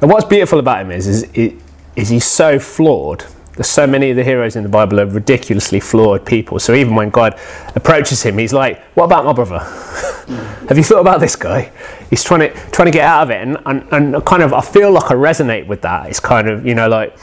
and 0.00 0.12
what's 0.12 0.26
beautiful 0.26 0.60
about 0.60 0.82
him 0.82 0.92
is, 0.92 1.08
is, 1.08 1.56
is 1.96 2.08
he's 2.08 2.24
so 2.24 2.60
flawed 2.60 3.24
there's 3.54 3.68
so 3.68 3.86
many 3.86 4.10
of 4.10 4.16
the 4.16 4.24
heroes 4.24 4.56
in 4.56 4.62
the 4.62 4.68
Bible 4.68 4.98
are 4.98 5.06
ridiculously 5.06 5.78
flawed 5.78 6.24
people. 6.24 6.58
So 6.58 6.74
even 6.74 6.94
when 6.94 7.10
God 7.10 7.38
approaches 7.74 8.22
him, 8.22 8.38
he's 8.38 8.52
like, 8.52 8.82
"What 8.94 9.04
about 9.04 9.24
my 9.24 9.32
brother? 9.32 9.58
Have 10.68 10.78
you 10.78 10.84
thought 10.84 11.00
about 11.00 11.20
this 11.20 11.36
guy? 11.36 11.70
He's 12.08 12.24
trying 12.24 12.40
to 12.40 12.50
trying 12.70 12.86
to 12.86 12.92
get 12.92 13.04
out 13.04 13.24
of 13.24 13.30
it." 13.30 13.42
And, 13.42 13.58
and 13.66 14.14
and 14.14 14.24
kind 14.24 14.42
of, 14.42 14.54
I 14.54 14.62
feel 14.62 14.90
like 14.90 15.10
I 15.10 15.14
resonate 15.14 15.66
with 15.66 15.82
that. 15.82 16.08
It's 16.08 16.20
kind 16.20 16.48
of, 16.48 16.64
you 16.66 16.74
know, 16.74 16.88
like, 16.88 17.16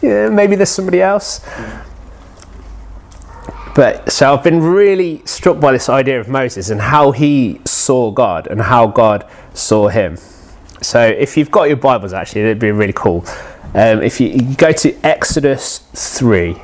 yeah, 0.00 0.30
maybe 0.30 0.56
there's 0.56 0.70
somebody 0.70 1.02
else. 1.02 1.40
But 3.74 4.10
so 4.10 4.32
I've 4.32 4.44
been 4.44 4.62
really 4.62 5.20
struck 5.26 5.60
by 5.60 5.72
this 5.72 5.88
idea 5.88 6.20
of 6.20 6.28
Moses 6.28 6.70
and 6.70 6.80
how 6.80 7.10
he 7.10 7.60
saw 7.64 8.10
God 8.10 8.46
and 8.46 8.60
how 8.62 8.86
God 8.86 9.28
saw 9.52 9.88
him. 9.88 10.16
So 10.80 11.04
if 11.04 11.36
you've 11.36 11.50
got 11.50 11.64
your 11.64 11.76
Bibles, 11.76 12.12
actually, 12.12 12.42
it'd 12.42 12.58
be 12.58 12.70
really 12.70 12.92
cool. 12.92 13.24
Um, 13.74 14.02
if 14.02 14.20
you, 14.20 14.28
you 14.28 14.54
go 14.54 14.70
to 14.70 14.94
Exodus 15.04 15.78
3, 15.94 16.56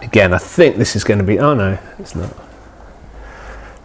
again, 0.00 0.32
I 0.32 0.38
think 0.38 0.76
this 0.76 0.96
is 0.96 1.04
going 1.04 1.18
to 1.18 1.24
be. 1.24 1.38
Oh 1.38 1.54
no, 1.54 1.78
it's 1.98 2.14
not. 2.14 2.34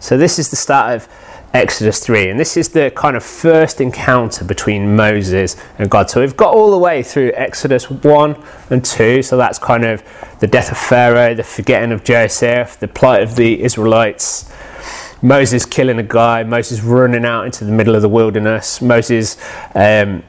So 0.00 0.16
this 0.16 0.38
is 0.38 0.48
the 0.48 0.56
start 0.56 0.94
of 0.94 1.08
Exodus 1.52 2.00
3, 2.00 2.30
and 2.30 2.40
this 2.40 2.56
is 2.56 2.70
the 2.70 2.90
kind 2.96 3.14
of 3.14 3.22
first 3.22 3.80
encounter 3.80 4.44
between 4.44 4.96
Moses 4.96 5.56
and 5.78 5.90
God. 5.90 6.08
So 6.08 6.20
we've 6.20 6.36
got 6.36 6.54
all 6.54 6.70
the 6.70 6.78
way 6.78 7.02
through 7.02 7.30
Exodus 7.34 7.90
1 7.90 8.42
and 8.70 8.84
2, 8.84 9.22
so 9.22 9.36
that's 9.36 9.58
kind 9.58 9.84
of 9.84 10.02
the 10.40 10.46
death 10.46 10.72
of 10.72 10.78
Pharaoh, 10.78 11.34
the 11.34 11.44
forgetting 11.44 11.92
of 11.92 12.04
Joseph, 12.04 12.80
the 12.80 12.88
plight 12.88 13.22
of 13.22 13.36
the 13.36 13.62
Israelites, 13.62 14.50
Moses 15.24 15.64
killing 15.64 15.98
a 15.98 16.02
guy, 16.02 16.42
Moses 16.42 16.82
running 16.82 17.24
out 17.24 17.46
into 17.46 17.64
the 17.64 17.72
middle 17.72 17.96
of 17.96 18.02
the 18.02 18.10
wilderness, 18.10 18.82
Moses 18.82 19.38
um, 19.74 20.22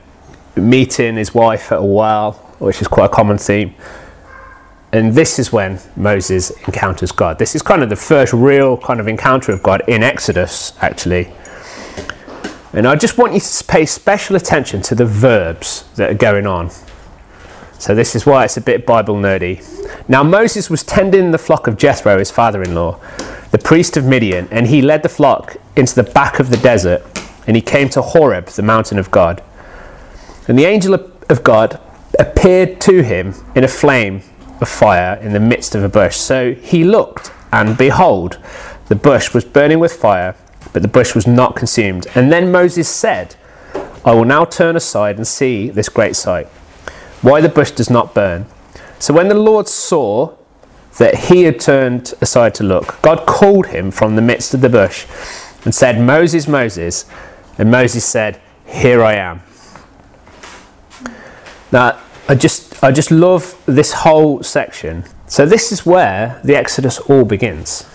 meeting 0.56 1.18
his 1.18 1.34
wife 1.34 1.74
at 1.74 1.80
a 1.80 1.84
well, 1.84 2.32
which 2.60 2.82
is 2.82 2.88
quite 2.88 3.08
a 3.08 3.10
common 3.10 3.38
theme. 3.38 3.76
And 4.94 5.14
this 5.14 5.38
is 5.38 5.52
when 5.52 5.82
Moses 5.98 6.52
encounters 6.66 7.12
God. 7.12 7.40
This 7.40 7.56
is 7.56 7.62
kind 7.62 7.84
of 7.84 7.90
the 7.90 7.98
first 7.98 8.32
real 8.32 8.78
kind 8.78 9.02
of 9.02 9.10
encounter 9.10 9.52
of 9.52 9.62
God 9.62 9.84
in 9.86 10.02
Exodus, 10.02 10.72
actually. 10.82 11.28
And 12.72 12.88
I 12.88 12.96
just 12.96 13.18
want 13.18 13.34
you 13.34 13.42
to 13.42 13.64
pay 13.66 13.86
special 13.86 14.38
attention 14.38 14.82
to 14.84 14.96
the 14.96 15.06
verbs 15.06 15.84
that 15.98 16.10
are 16.10 16.18
going 16.18 16.48
on. 16.48 16.72
So, 17.80 17.94
this 17.94 18.16
is 18.16 18.26
why 18.26 18.46
it's 18.46 18.56
a 18.56 18.62
bit 18.62 18.86
Bible 18.86 19.16
nerdy. 19.16 19.62
Now, 20.08 20.24
Moses 20.24 20.70
was 20.70 20.84
tending 20.84 21.32
the 21.32 21.38
flock 21.38 21.68
of 21.68 21.76
Jethro, 21.76 22.18
his 22.18 22.32
father 22.32 22.64
in 22.64 22.74
law 22.74 23.02
the 23.52 23.58
priest 23.58 23.98
of 23.98 24.06
Midian, 24.06 24.48
and 24.52 24.68
he 24.68 24.82
led 24.82 25.04
the 25.04 25.10
flock 25.10 25.58
into 25.76 25.96
the 25.96 26.04
back 26.04 26.40
of 26.40 26.50
the 26.50 26.58
desert 26.58 27.04
and 27.48 27.56
he 27.56 27.62
came 27.62 27.90
to 27.90 28.02
Horeb, 28.02 28.48
the 28.48 28.62
mountain 28.62 28.98
of 28.98 29.12
God. 29.12 29.44
And 30.48 30.58
the 30.58 30.66
angel 30.66 30.94
of 30.94 31.44
God 31.44 31.80
appeared 32.20 32.80
to 32.82 33.04
him 33.04 33.34
in 33.56 33.64
a 33.64 33.68
flame 33.68 34.22
of 34.62 34.70
fire 34.70 35.16
in 35.22 35.34
the 35.34 35.40
midst 35.40 35.76
of 35.76 35.84
a 35.84 35.90
bush. 35.90 36.16
So 36.16 36.54
he 36.54 36.84
looked, 36.84 37.32
and 37.52 37.78
behold, 37.78 38.40
the 38.88 38.96
bush 38.96 39.34
was 39.34 39.46
burning 39.46 39.80
with 39.80 39.94
fire, 39.94 40.36
but 40.74 40.82
the 40.82 40.88
bush 40.88 41.16
was 41.16 41.28
not 41.28 41.56
consumed. 41.56 42.08
And 42.16 42.32
then 42.32 42.52
Moses 42.52 42.90
said, 42.90 43.36
I 44.04 44.14
will 44.14 44.26
now 44.26 44.46
turn 44.46 44.76
aside 44.76 45.18
and 45.18 45.28
see 45.28 45.70
this 45.70 45.90
great 45.90 46.16
sight, 46.16 46.48
why 47.22 47.42
the 47.42 47.50
bush 47.50 47.72
does 47.72 47.90
not 47.90 48.14
burn. 48.14 48.46
So 49.00 49.14
when 49.14 49.28
the 49.28 49.36
Lord 49.36 49.68
saw 49.68 50.36
that 50.98 51.16
he 51.16 51.44
had 51.44 51.60
turned 51.60 52.14
aside 52.22 52.56
to 52.56 52.64
look, 52.64 53.02
God 53.02 53.26
called 53.26 53.68
him 53.68 53.92
from 53.92 54.16
the 54.16 54.22
midst 54.22 54.54
of 54.54 54.62
the 54.62 54.70
bush 54.70 55.06
and 55.66 55.74
said, 55.74 56.00
Moses, 56.00 56.48
Moses. 56.48 57.06
And 57.58 57.72
Moses 57.72 58.06
said, 58.06 58.40
Here 58.66 59.04
I 59.04 59.16
am. 59.16 59.42
Now, 61.72 62.00
I 62.28 62.36
just, 62.36 62.84
I 62.84 62.92
just 62.92 63.12
love 63.12 63.62
this 63.66 63.94
whole 63.94 64.44
section. 64.44 65.06
So, 65.28 65.46
this 65.46 65.72
is 65.72 65.86
where 65.86 66.40
the 66.44 66.56
Exodus 66.56 67.00
all 67.00 67.26
begins. 67.26 67.92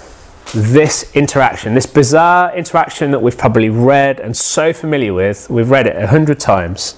This 0.52 1.14
interaction, 1.14 1.74
this 1.74 1.86
bizarre 1.86 2.54
interaction 2.56 3.12
that 3.12 3.20
we've 3.20 3.38
probably 3.38 3.68
read 3.68 4.18
and 4.18 4.36
so 4.36 4.72
familiar 4.72 5.14
with, 5.14 5.48
we've 5.48 5.70
read 5.70 5.86
it 5.86 5.96
a 5.96 6.08
hundred 6.08 6.40
times. 6.40 6.96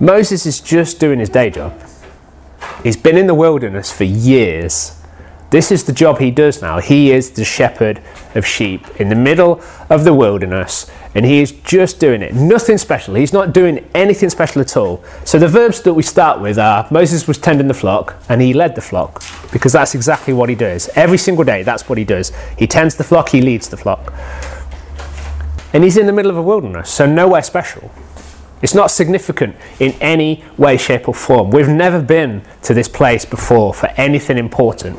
Moses 0.00 0.46
is 0.46 0.60
just 0.60 0.98
doing 0.98 1.20
his 1.20 1.28
day 1.28 1.50
job. 1.50 1.80
He's 2.82 2.96
been 2.96 3.16
in 3.16 3.26
the 3.26 3.34
wilderness 3.34 3.92
for 3.92 4.04
years. 4.04 5.00
This 5.50 5.70
is 5.70 5.84
the 5.84 5.92
job 5.92 6.18
he 6.18 6.32
does 6.32 6.60
now. 6.60 6.80
He 6.80 7.12
is 7.12 7.30
the 7.30 7.44
shepherd 7.44 8.02
of 8.34 8.44
sheep 8.44 9.00
in 9.00 9.08
the 9.08 9.14
middle 9.14 9.62
of 9.88 10.02
the 10.02 10.12
wilderness, 10.12 10.90
and 11.14 11.24
he 11.24 11.40
is 11.40 11.52
just 11.52 12.00
doing 12.00 12.22
it. 12.22 12.34
Nothing 12.34 12.76
special. 12.76 13.14
He's 13.14 13.32
not 13.32 13.52
doing 13.52 13.88
anything 13.94 14.30
special 14.30 14.60
at 14.62 14.76
all. 14.76 15.04
So 15.24 15.38
the 15.38 15.46
verbs 15.46 15.80
that 15.82 15.94
we 15.94 16.02
start 16.02 16.40
with 16.40 16.58
are 16.58 16.88
Moses 16.90 17.28
was 17.28 17.38
tending 17.38 17.68
the 17.68 17.74
flock, 17.74 18.16
and 18.28 18.42
he 18.42 18.52
led 18.52 18.74
the 18.74 18.80
flock, 18.80 19.22
because 19.52 19.74
that's 19.74 19.94
exactly 19.94 20.34
what 20.34 20.48
he 20.48 20.56
does. 20.56 20.88
Every 20.96 21.18
single 21.18 21.44
day, 21.44 21.62
that's 21.62 21.88
what 21.88 21.98
he 21.98 22.04
does. 22.04 22.32
He 22.58 22.66
tends 22.66 22.96
the 22.96 23.04
flock, 23.04 23.28
he 23.28 23.40
leads 23.40 23.68
the 23.68 23.76
flock. 23.76 24.12
And 25.72 25.84
he's 25.84 25.96
in 25.96 26.06
the 26.06 26.12
middle 26.12 26.32
of 26.32 26.36
a 26.36 26.42
wilderness, 26.42 26.90
so 26.90 27.06
nowhere 27.06 27.42
special. 27.42 27.92
It's 28.64 28.74
not 28.74 28.90
significant 28.90 29.56
in 29.78 29.92
any 30.00 30.42
way, 30.56 30.78
shape, 30.78 31.06
or 31.06 31.12
form. 31.12 31.50
We've 31.50 31.68
never 31.68 32.00
been 32.00 32.40
to 32.62 32.72
this 32.72 32.88
place 32.88 33.26
before 33.26 33.74
for 33.74 33.88
anything 33.98 34.38
important. 34.38 34.98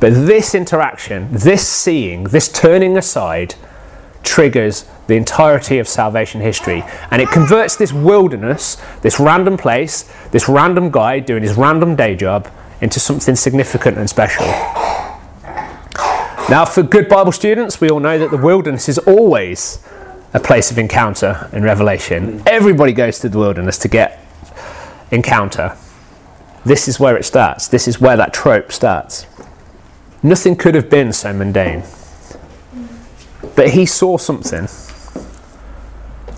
But 0.00 0.14
this 0.14 0.54
interaction, 0.54 1.28
this 1.30 1.68
seeing, 1.68 2.24
this 2.24 2.50
turning 2.50 2.96
aside, 2.96 3.56
triggers 4.22 4.86
the 5.06 5.16
entirety 5.16 5.80
of 5.80 5.86
salvation 5.86 6.40
history. 6.40 6.82
And 7.10 7.20
it 7.20 7.28
converts 7.28 7.76
this 7.76 7.92
wilderness, 7.92 8.78
this 9.02 9.20
random 9.20 9.58
place, 9.58 10.10
this 10.30 10.48
random 10.48 10.90
guy 10.90 11.20
doing 11.20 11.42
his 11.42 11.58
random 11.58 11.94
day 11.94 12.16
job, 12.16 12.50
into 12.80 12.98
something 12.98 13.36
significant 13.36 13.98
and 13.98 14.08
special. 14.08 14.46
Now, 16.48 16.64
for 16.64 16.82
good 16.82 17.06
Bible 17.06 17.32
students, 17.32 17.82
we 17.82 17.90
all 17.90 18.00
know 18.00 18.18
that 18.18 18.30
the 18.30 18.38
wilderness 18.38 18.88
is 18.88 18.96
always 18.96 19.86
a 20.34 20.40
place 20.40 20.70
of 20.70 20.78
encounter 20.78 21.48
in 21.52 21.62
Revelation. 21.62 22.42
Everybody 22.46 22.92
goes 22.92 23.18
to 23.20 23.28
the 23.28 23.38
wilderness 23.38 23.78
to 23.78 23.88
get 23.88 24.24
encounter. 25.10 25.76
This 26.64 26.88
is 26.88 26.98
where 26.98 27.16
it 27.16 27.24
starts. 27.24 27.68
This 27.68 27.86
is 27.86 28.00
where 28.00 28.16
that 28.16 28.32
trope 28.32 28.72
starts. 28.72 29.26
Nothing 30.22 30.56
could 30.56 30.74
have 30.74 30.88
been 30.88 31.12
so 31.12 31.32
mundane. 31.32 31.82
But 33.56 33.70
he 33.70 33.84
saw 33.84 34.16
something. 34.16 34.68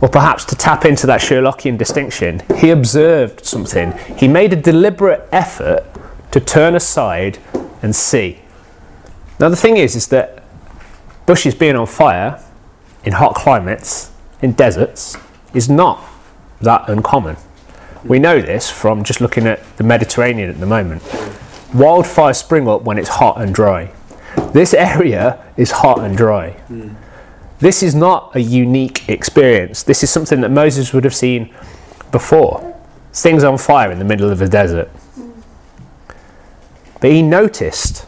Or 0.03 0.09
perhaps 0.09 0.45
to 0.47 0.57
tap 0.57 0.85
into 0.85 1.07
that 1.07 1.21
Sherlockian 1.21 1.79
distinction, 1.79 2.43
he 2.57 2.71
observed 2.71 3.45
something. 3.45 3.93
He 4.17 4.27
made 4.27 4.53
a 4.53 4.57
deliberate 4.57 5.29
effort 5.31 5.85
to 6.33 6.41
turn 6.41 6.75
aside 6.75 7.39
and 7.81 7.95
see. 7.95 8.41
Now, 9.39 9.49
the 9.49 9.57
thing 9.57 9.77
is, 9.77 9.95
is 9.95 10.09
that 10.09 10.43
bushes 11.27 11.55
being 11.55 11.77
on 11.77 11.87
fire 11.87 12.43
in 13.05 13.13
hot 13.13 13.35
climates, 13.35 14.11
in 14.43 14.53
deserts, 14.53 15.17
is 15.53 15.69
not 15.69 16.03
that 16.61 16.89
uncommon. 16.89 17.37
We 18.05 18.19
know 18.19 18.41
this 18.41 18.71
from 18.71 19.05
just 19.05 19.21
looking 19.21 19.47
at 19.47 19.77
the 19.77 19.85
Mediterranean 19.85 20.51
at 20.51 20.61
the 20.61 20.67
moment. 20.67 21.03
Wildfires 21.73 22.37
spring 22.37 22.69
up 22.69 22.83
when 22.83 22.99
it's 22.99 23.09
hot 23.09 23.41
and 23.41 23.55
dry. 23.55 23.93
This 24.53 24.75
area 24.75 25.43
is 25.57 25.71
hot 25.71 26.01
and 26.01 26.17
dry. 26.17 26.61
Mm. 26.69 26.97
This 27.61 27.83
is 27.83 27.95
not 27.95 28.35
a 28.37 28.41
unique 28.41 29.09
experience. 29.09 29.83
This 29.83 30.03
is 30.03 30.11
something 30.11 30.41
that 30.43 30.51
Moses 30.51 30.93
would 30.93 31.05
have 31.05 31.15
seen 31.15 31.55
before. 32.11 32.77
Things 33.13 33.45
on 33.45 33.59
fire 33.59 33.91
in 33.91 33.99
the 33.99 34.05
middle 34.05 34.31
of 34.31 34.43
a 34.43 34.49
desert. 34.49 34.91
But 37.01 37.11
he 37.11 37.23
noticed, 37.23 38.07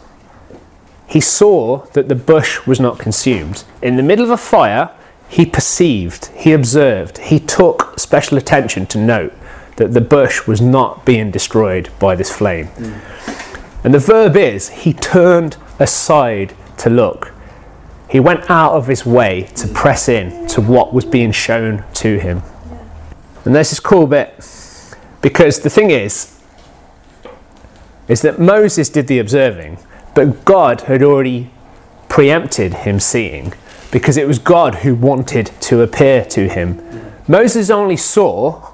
he 1.07 1.21
saw 1.21 1.85
that 1.93 2.09
the 2.09 2.15
bush 2.15 2.67
was 2.67 2.79
not 2.79 2.99
consumed. 2.99 3.63
In 3.81 3.95
the 3.95 4.03
middle 4.03 4.25
of 4.25 4.31
a 4.31 4.37
fire, 4.37 4.91
he 5.29 5.45
perceived, 5.45 6.27
he 6.27 6.51
observed, 6.51 7.17
he 7.17 7.39
took 7.39 7.97
special 7.97 8.37
attention 8.37 8.85
to 8.87 8.97
note 8.97 9.33
that 9.77 9.93
the 9.93 10.01
bush 10.01 10.47
was 10.47 10.59
not 10.59 11.05
being 11.05 11.31
destroyed 11.31 11.89
by 11.99 12.15
this 12.15 12.35
flame. 12.35 12.67
Mm. 12.67 13.83
And 13.83 13.93
the 13.93 13.99
verb 13.99 14.35
is, 14.35 14.69
he 14.69 14.93
turned 14.93 15.55
aside 15.79 16.55
to 16.77 16.89
look. 16.89 17.33
He 18.09 18.19
went 18.19 18.49
out 18.49 18.73
of 18.73 18.87
his 18.87 19.05
way 19.05 19.43
to 19.55 19.67
press 19.67 20.09
in 20.09 20.47
to 20.47 20.61
what 20.61 20.93
was 20.93 21.05
being 21.05 21.31
shown 21.31 21.83
to 21.95 22.19
him. 22.19 22.41
And 23.45 23.55
there's 23.55 23.69
this 23.69 23.79
cool 23.79 24.07
bit 24.07 24.43
because 25.21 25.59
the 25.59 25.69
thing 25.69 25.91
is, 25.91 26.41
is 28.07 28.21
that 28.21 28.39
Moses 28.39 28.89
did 28.89 29.07
the 29.07 29.19
observing, 29.19 29.77
but 30.17 30.45
God 30.45 30.81
had 30.81 31.03
already 31.03 31.51
preempted 32.09 32.73
him 32.73 32.99
seeing 32.99 33.53
because 33.91 34.17
it 34.17 34.27
was 34.27 34.39
God 34.39 34.73
who 34.73 34.95
wanted 34.95 35.51
to 35.61 35.81
appear 35.83 36.25
to 36.25 36.49
him. 36.49 36.81
Moses 37.27 37.69
only 37.69 37.97
saw 37.97 38.73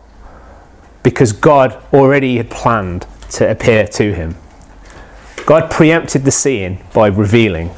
because 1.04 1.34
God 1.34 1.84
already 1.92 2.38
had 2.38 2.50
planned 2.50 3.06
to 3.32 3.52
appear 3.52 3.86
to 3.88 4.14
him. 4.14 4.38
God 5.46 5.70
preempted 5.70 6.24
the 6.24 6.32
seeing 6.32 6.82
by 6.94 7.08
revealing. 7.08 7.72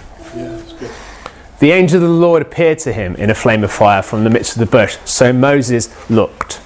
The 1.58 1.72
angel 1.72 2.04
of 2.04 2.08
the 2.08 2.16
Lord 2.16 2.44
appeared 2.44 2.78
to 2.80 2.94
him 2.94 3.16
in 3.16 3.32
a 3.32 3.36
flame 3.36 3.64
of 3.64 3.72
fire 3.72 4.04
from 4.04 4.24
the 4.26 4.30
midst 4.30 4.52
of 4.52 4.60
the 4.60 4.68
bush. 4.68 5.00
So 5.06 5.34
Moses 5.34 5.90
looked. 6.08 6.62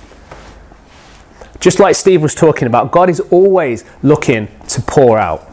Just 1.62 1.80
like 1.80 1.96
Steve 1.96 2.22
was 2.22 2.36
talking 2.36 2.68
about, 2.68 2.92
God 2.92 3.10
is 3.10 3.22
always 3.32 3.86
looking 4.04 4.50
to 4.68 4.82
pour 4.82 5.18
out. 5.18 5.49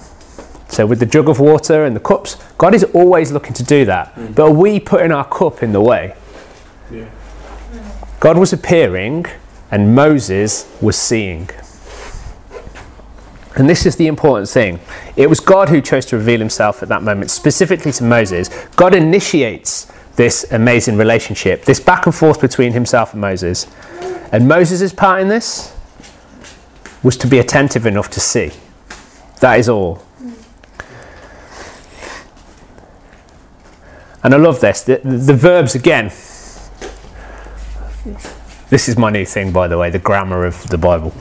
So, 0.69 0.85
with 0.85 0.99
the 0.99 1.07
jug 1.07 1.29
of 1.29 1.39
water 1.39 1.85
and 1.85 1.95
the 1.95 2.01
cups, 2.01 2.37
God 2.59 2.75
is 2.75 2.85
always 2.85 3.33
looking 3.33 3.55
to 3.55 3.63
do 3.63 3.85
that. 3.85 4.15
Mm. 4.15 4.35
But 4.35 4.45
are 4.47 4.53
we 4.53 4.81
putting 4.81 5.13
our 5.13 5.25
cup 5.25 5.63
in 5.63 5.73
the 5.73 5.81
way? 5.81 6.17
Yeah. 6.91 7.09
God 8.21 8.39
was 8.39 8.53
appearing 8.53 9.27
and 9.71 9.95
Moses 9.95 10.71
was 10.81 10.97
seeing. 10.97 11.49
And 13.57 13.71
this 13.71 13.87
is 13.87 13.97
the 13.97 14.07
important 14.07 14.49
thing. 14.49 14.81
It 15.17 15.31
was 15.31 15.41
God 15.41 15.71
who 15.71 15.81
chose 15.81 16.05
to 16.07 16.17
reveal 16.17 16.39
himself 16.39 16.83
at 16.83 16.89
that 16.91 17.03
moment, 17.03 17.31
specifically 17.31 17.93
to 17.93 18.05
Moses. 18.05 18.49
God 18.77 18.95
initiates 18.95 19.91
this 20.17 20.51
amazing 20.53 20.97
relationship, 20.97 21.65
this 21.65 21.81
back 21.81 22.07
and 22.07 22.15
forth 22.15 22.41
between 22.41 22.73
himself 22.73 23.13
and 23.13 23.21
Moses. 23.21 23.67
And 24.33 24.47
Moses' 24.47 24.93
part 24.93 25.23
in 25.23 25.29
this 25.29 25.75
was 27.03 27.17
to 27.19 27.27
be 27.27 27.39
attentive 27.39 27.87
enough 27.87 28.11
to 28.11 28.21
see. 28.21 28.51
That 29.41 29.59
is 29.59 29.69
all. 29.69 30.03
And 34.27 34.35
I 34.35 34.39
love 34.39 34.59
this. 34.59 34.83
The, 34.83 34.97
the, 35.05 35.35
verbs 35.35 35.77
again. 35.77 36.07
This 38.71 38.89
is 38.89 38.99
my 38.99 39.09
new 39.09 39.25
thing, 39.25 39.53
by 39.53 39.69
the 39.69 39.79
way, 39.79 39.89
the 39.89 40.01
grammar 40.01 40.45
of 40.45 40.69
the 40.69 40.77
Bible. 40.77 41.15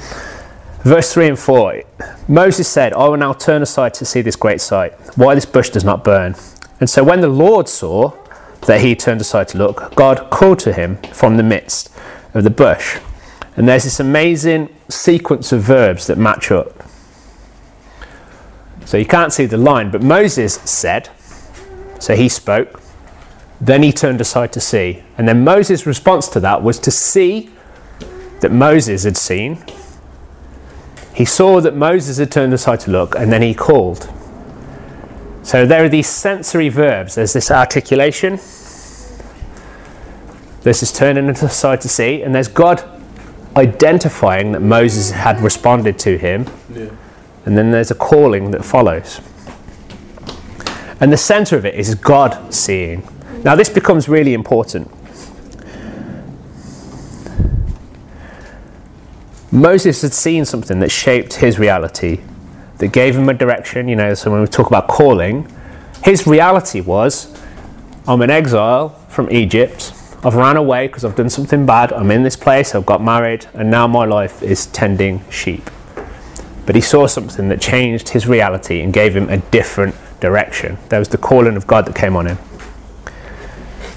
Verse 0.80 1.14
3 1.14 1.28
and 1.28 1.38
4 1.38 1.84
Moses 2.28 2.68
said, 2.68 2.94
I 2.94 3.08
will 3.08 3.18
now 3.18 3.34
turn 3.34 3.62
aside 3.62 3.94
to 3.96 4.06
see 4.06 4.22
this 4.22 4.36
great 4.36 4.60
sight, 4.60 4.94
why 5.16 5.36
this 5.36 5.46
bush 5.46 5.70
does 5.70 5.84
not 5.84 6.04
burn. 6.04 6.34
And 6.80 6.90
so 6.90 7.04
when 7.04 7.22
the 7.22 7.28
Lord 7.28 7.70
saw 7.70 8.14
that 8.62 8.82
he 8.82 8.96
turned 8.96 9.22
aside 9.22 9.50
to 9.50 9.60
look, 9.60 9.94
God 9.94 10.32
called 10.32 10.58
to 10.62 10.74
him 10.74 10.98
from 11.14 11.38
the 11.38 11.44
midst 11.44 11.96
of 12.34 12.44
the 12.44 12.50
bush. 12.50 12.98
And 13.56 13.68
there's 13.68 13.84
this 13.84 14.00
amazing 14.00 14.76
sequence 14.90 15.52
of 15.52 15.62
verbs 15.62 16.08
that 16.08 16.18
match 16.18 16.50
up. 16.50 16.74
So 18.86 18.98
you 18.98 19.06
can't 19.06 19.32
see 19.32 19.46
the 19.46 19.58
line, 19.58 19.92
but 19.92 20.02
Moses 20.02 20.56
said, 20.56 21.12
so 22.00 22.16
he 22.16 22.30
spoke, 22.30 22.82
then 23.62 23.84
he 23.84 23.92
turned 23.92 24.22
aside 24.22 24.52
to 24.54 24.60
see. 24.60 25.04
And 25.18 25.28
then 25.28 25.44
Moses' 25.44 25.86
response 25.86 26.28
to 26.30 26.40
that 26.42 26.62
was 26.62 26.80
to 26.80 26.92
see 26.92 27.50
that 28.42 28.52
Moses 28.52 29.04
had 29.04 29.18
seen 29.18 29.64
he 31.16 31.24
saw 31.24 31.62
that 31.62 31.74
Moses 31.74 32.18
had 32.18 32.30
turned 32.30 32.54
aside 32.54 32.82
to 32.82 32.92
look, 32.92 33.16
and 33.16 33.32
then 33.32 33.42
he 33.42 33.54
called. 33.54 34.10
So 35.44 35.66
there 35.66 35.86
are 35.86 35.90
these 35.90 36.08
sensory 36.08 36.68
verbs. 36.68 37.16
There's 37.16 37.32
this 37.32 37.50
articulation, 37.50 38.38
This 40.64 40.84
is 40.84 40.92
turning 40.92 41.30
aside 41.30 41.80
to 41.82 41.90
see, 41.90 42.22
and 42.22 42.36
there's 42.36 42.50
God 42.50 42.84
identifying 43.56 44.52
that 44.52 44.62
Moses 44.62 45.12
had 45.12 45.40
responded 45.40 45.98
to 46.00 46.18
him, 46.18 46.48
Yeah. 46.76 46.88
and 47.46 47.58
then 47.58 47.72
there's 47.72 47.92
a 47.92 47.96
calling 47.96 48.52
that 48.52 48.66
follows. 48.66 49.22
And 51.00 51.14
the 51.14 51.18
center 51.18 51.56
of 51.56 51.66
it 51.66 51.76
is 51.76 51.96
God 51.96 52.54
seeing. 52.54 53.08
Now, 53.46 53.54
this 53.54 53.70
becomes 53.70 54.10
really 54.10 54.34
important. 54.34 54.92
Moses 59.52 60.02
had 60.02 60.14
seen 60.14 60.46
something 60.46 60.80
that 60.80 60.90
shaped 60.90 61.36
his 61.36 61.60
reality, 61.60 62.22
that 62.80 62.88
gave 62.88 63.16
him 63.16 63.30
a 63.30 63.36
direction. 63.36 63.88
You 63.88 63.98
know, 63.98 64.16
so 64.16 64.32
when 64.32 64.42
we 64.42 64.48
talk 64.48 64.66
about 64.66 64.88
calling, 64.88 65.48
his 66.04 66.26
reality 66.26 66.82
was 66.82 67.40
I'm 68.08 68.24
an 68.24 68.32
exile 68.32 68.90
from 69.10 69.30
Egypt. 69.30 69.94
I've 70.24 70.34
ran 70.34 70.58
away 70.58 70.88
because 70.88 71.06
I've 71.06 71.16
done 71.16 71.30
something 71.30 71.68
bad. 71.68 71.94
I'm 71.94 72.10
in 72.10 72.24
this 72.24 72.36
place, 72.36 72.74
I've 72.74 72.88
got 72.88 73.04
married, 73.04 73.46
and 73.54 73.70
now 73.70 73.86
my 73.86 74.06
life 74.06 74.42
is 74.42 74.66
tending 74.66 75.24
sheep. 75.30 75.70
But 76.66 76.74
he 76.74 76.82
saw 76.82 77.06
something 77.06 77.48
that 77.50 77.62
changed 77.62 78.10
his 78.10 78.28
reality 78.28 78.82
and 78.82 78.92
gave 78.92 79.16
him 79.16 79.30
a 79.30 79.38
different 79.38 79.94
direction. 80.20 80.80
There 80.90 80.98
was 80.98 81.10
the 81.10 81.20
calling 81.20 81.56
of 81.56 81.68
God 81.68 81.86
that 81.86 81.96
came 81.96 82.16
on 82.16 82.26
him. 82.26 82.40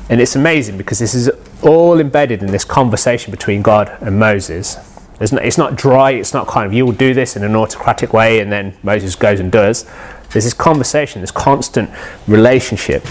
And 0.09 0.21
it's 0.21 0.35
amazing 0.35 0.79
because 0.79 0.99
this 0.99 1.15
is 1.15 1.31
all 1.63 2.01
embedded 2.01 2.43
in 2.43 2.51
this 2.51 2.65
conversation 2.65 3.31
between 3.31 3.63
God 3.63 3.97
and 4.01 4.19
Moses. 4.19 4.77
There's 5.19 5.33
no, 5.33 5.41
it's 5.41 5.59
not 5.59 5.77
dry, 5.77 6.13
it's 6.13 6.33
not 6.33 6.47
kind 6.47 6.67
of 6.67 6.73
you 6.73 6.87
will 6.87 6.93
do 6.93 7.13
this 7.13 7.37
in 7.37 7.43
an 7.43 7.55
autocratic 7.57 8.13
way 8.13 8.41
and 8.41 8.51
then 8.51 8.77
Moses 8.83 9.17
goes 9.17 9.41
and 9.41 9.51
does. 9.51 9.85
There's 10.31 10.45
this 10.45 10.55
conversation, 10.55 11.21
this 11.21 11.31
constant 11.31 11.91
relationship. 12.27 13.05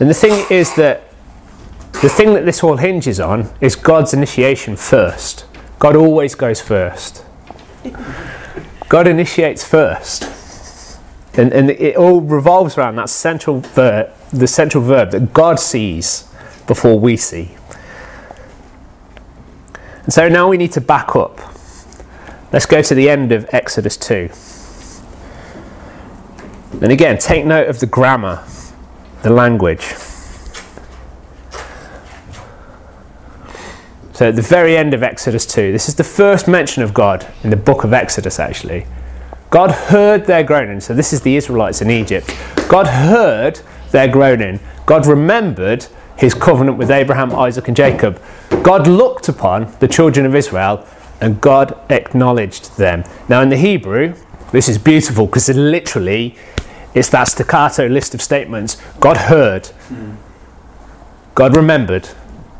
And 0.00 0.08
the 0.08 0.14
thing 0.14 0.46
is 0.50 0.74
that 0.76 1.04
the 2.00 2.08
thing 2.08 2.34
that 2.34 2.44
this 2.44 2.62
all 2.62 2.76
hinges 2.76 3.18
on 3.18 3.50
is 3.60 3.74
God's 3.74 4.14
initiation 4.14 4.76
first. 4.76 5.46
God 5.78 5.96
always 5.96 6.34
goes 6.34 6.60
first. 6.60 7.24
God 8.88 9.06
initiates 9.06 9.64
first. 9.64 10.24
And, 11.38 11.52
and 11.52 11.70
it 11.70 11.96
all 11.96 12.20
revolves 12.20 12.76
around 12.76 12.96
that 12.96 13.08
central 13.08 13.60
verb, 13.60 14.10
the 14.32 14.48
central 14.48 14.82
verb 14.82 15.12
that 15.12 15.32
God 15.32 15.60
sees 15.60 16.28
before 16.66 16.98
we 16.98 17.16
see. 17.16 17.52
And 20.02 20.12
so 20.12 20.28
now 20.28 20.48
we 20.48 20.56
need 20.56 20.72
to 20.72 20.80
back 20.80 21.14
up. 21.14 21.38
Let's 22.52 22.66
go 22.66 22.82
to 22.82 22.94
the 22.94 23.08
end 23.08 23.30
of 23.30 23.48
Exodus 23.52 23.96
2. 23.96 24.30
And 26.82 26.90
again, 26.90 27.18
take 27.18 27.44
note 27.44 27.68
of 27.68 27.78
the 27.78 27.86
grammar, 27.86 28.44
the 29.22 29.30
language. 29.30 29.82
So 34.12 34.30
at 34.30 34.34
the 34.34 34.42
very 34.42 34.76
end 34.76 34.92
of 34.92 35.04
Exodus 35.04 35.46
2, 35.46 35.70
this 35.70 35.88
is 35.88 35.94
the 35.94 36.02
first 36.02 36.48
mention 36.48 36.82
of 36.82 36.92
God 36.92 37.32
in 37.44 37.50
the 37.50 37.56
book 37.56 37.84
of 37.84 37.92
Exodus, 37.92 38.40
actually. 38.40 38.86
God 39.50 39.70
heard 39.70 40.26
their 40.26 40.42
groaning. 40.42 40.80
So 40.80 40.94
this 40.94 41.12
is 41.12 41.22
the 41.22 41.36
Israelites 41.36 41.80
in 41.80 41.90
Egypt. 41.90 42.34
God 42.68 42.86
heard 42.86 43.60
their 43.90 44.08
groaning. 44.08 44.60
God 44.86 45.06
remembered 45.06 45.86
his 46.16 46.34
covenant 46.34 46.78
with 46.78 46.90
Abraham, 46.90 47.34
Isaac, 47.34 47.68
and 47.68 47.76
Jacob. 47.76 48.20
God 48.62 48.86
looked 48.86 49.28
upon 49.28 49.74
the 49.80 49.88
children 49.88 50.26
of 50.26 50.34
Israel 50.34 50.86
and 51.20 51.40
God 51.40 51.78
acknowledged 51.90 52.76
them. 52.76 53.04
Now, 53.28 53.40
in 53.40 53.48
the 53.48 53.56
Hebrew, 53.56 54.14
this 54.52 54.68
is 54.68 54.78
beautiful 54.78 55.26
because 55.26 55.48
it 55.48 55.56
literally 55.56 56.36
it's 56.94 57.10
that 57.10 57.24
staccato 57.28 57.86
list 57.86 58.14
of 58.14 58.22
statements. 58.22 58.76
God 58.98 59.16
heard, 59.16 59.70
God 61.34 61.54
remembered, 61.54 62.08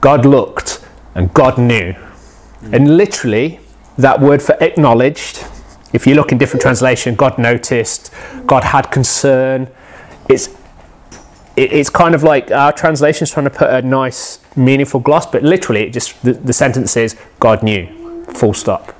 God 0.01 0.25
looked, 0.25 0.85
and 1.15 1.33
God 1.35 1.59
knew. 1.59 1.95
And 2.73 2.97
literally, 2.97 3.61
that 3.97 4.21
word 4.21 4.43
for 4.43 4.57
acknowledged, 4.61 5.45
if 5.93 6.07
you 6.07 6.15
look 6.15 6.33
in 6.33 6.39
different 6.39 6.63
translation, 6.63 7.15
God 7.15 7.39
noticed, 7.39 8.13
God 8.47 8.65
had 8.65 8.91
concern. 8.91 9.69
It's 10.29 10.51
it's 11.57 11.91
kind 11.91 12.15
of 12.15 12.23
like 12.23 12.53
our 12.53 12.73
translation's 12.73 13.33
trying 13.33 13.45
to 13.45 13.51
put 13.51 13.69
a 13.69 13.83
nice, 13.83 14.39
meaningful 14.55 15.01
gloss, 15.01 15.27
but 15.27 15.43
literally, 15.43 15.83
it 15.83 15.91
just 15.91 16.23
the, 16.23 16.33
the 16.33 16.53
sentence 16.53 16.97
is 16.97 17.17
God 17.41 17.63
knew, 17.65 18.25
full 18.27 18.55
stop. 18.55 18.95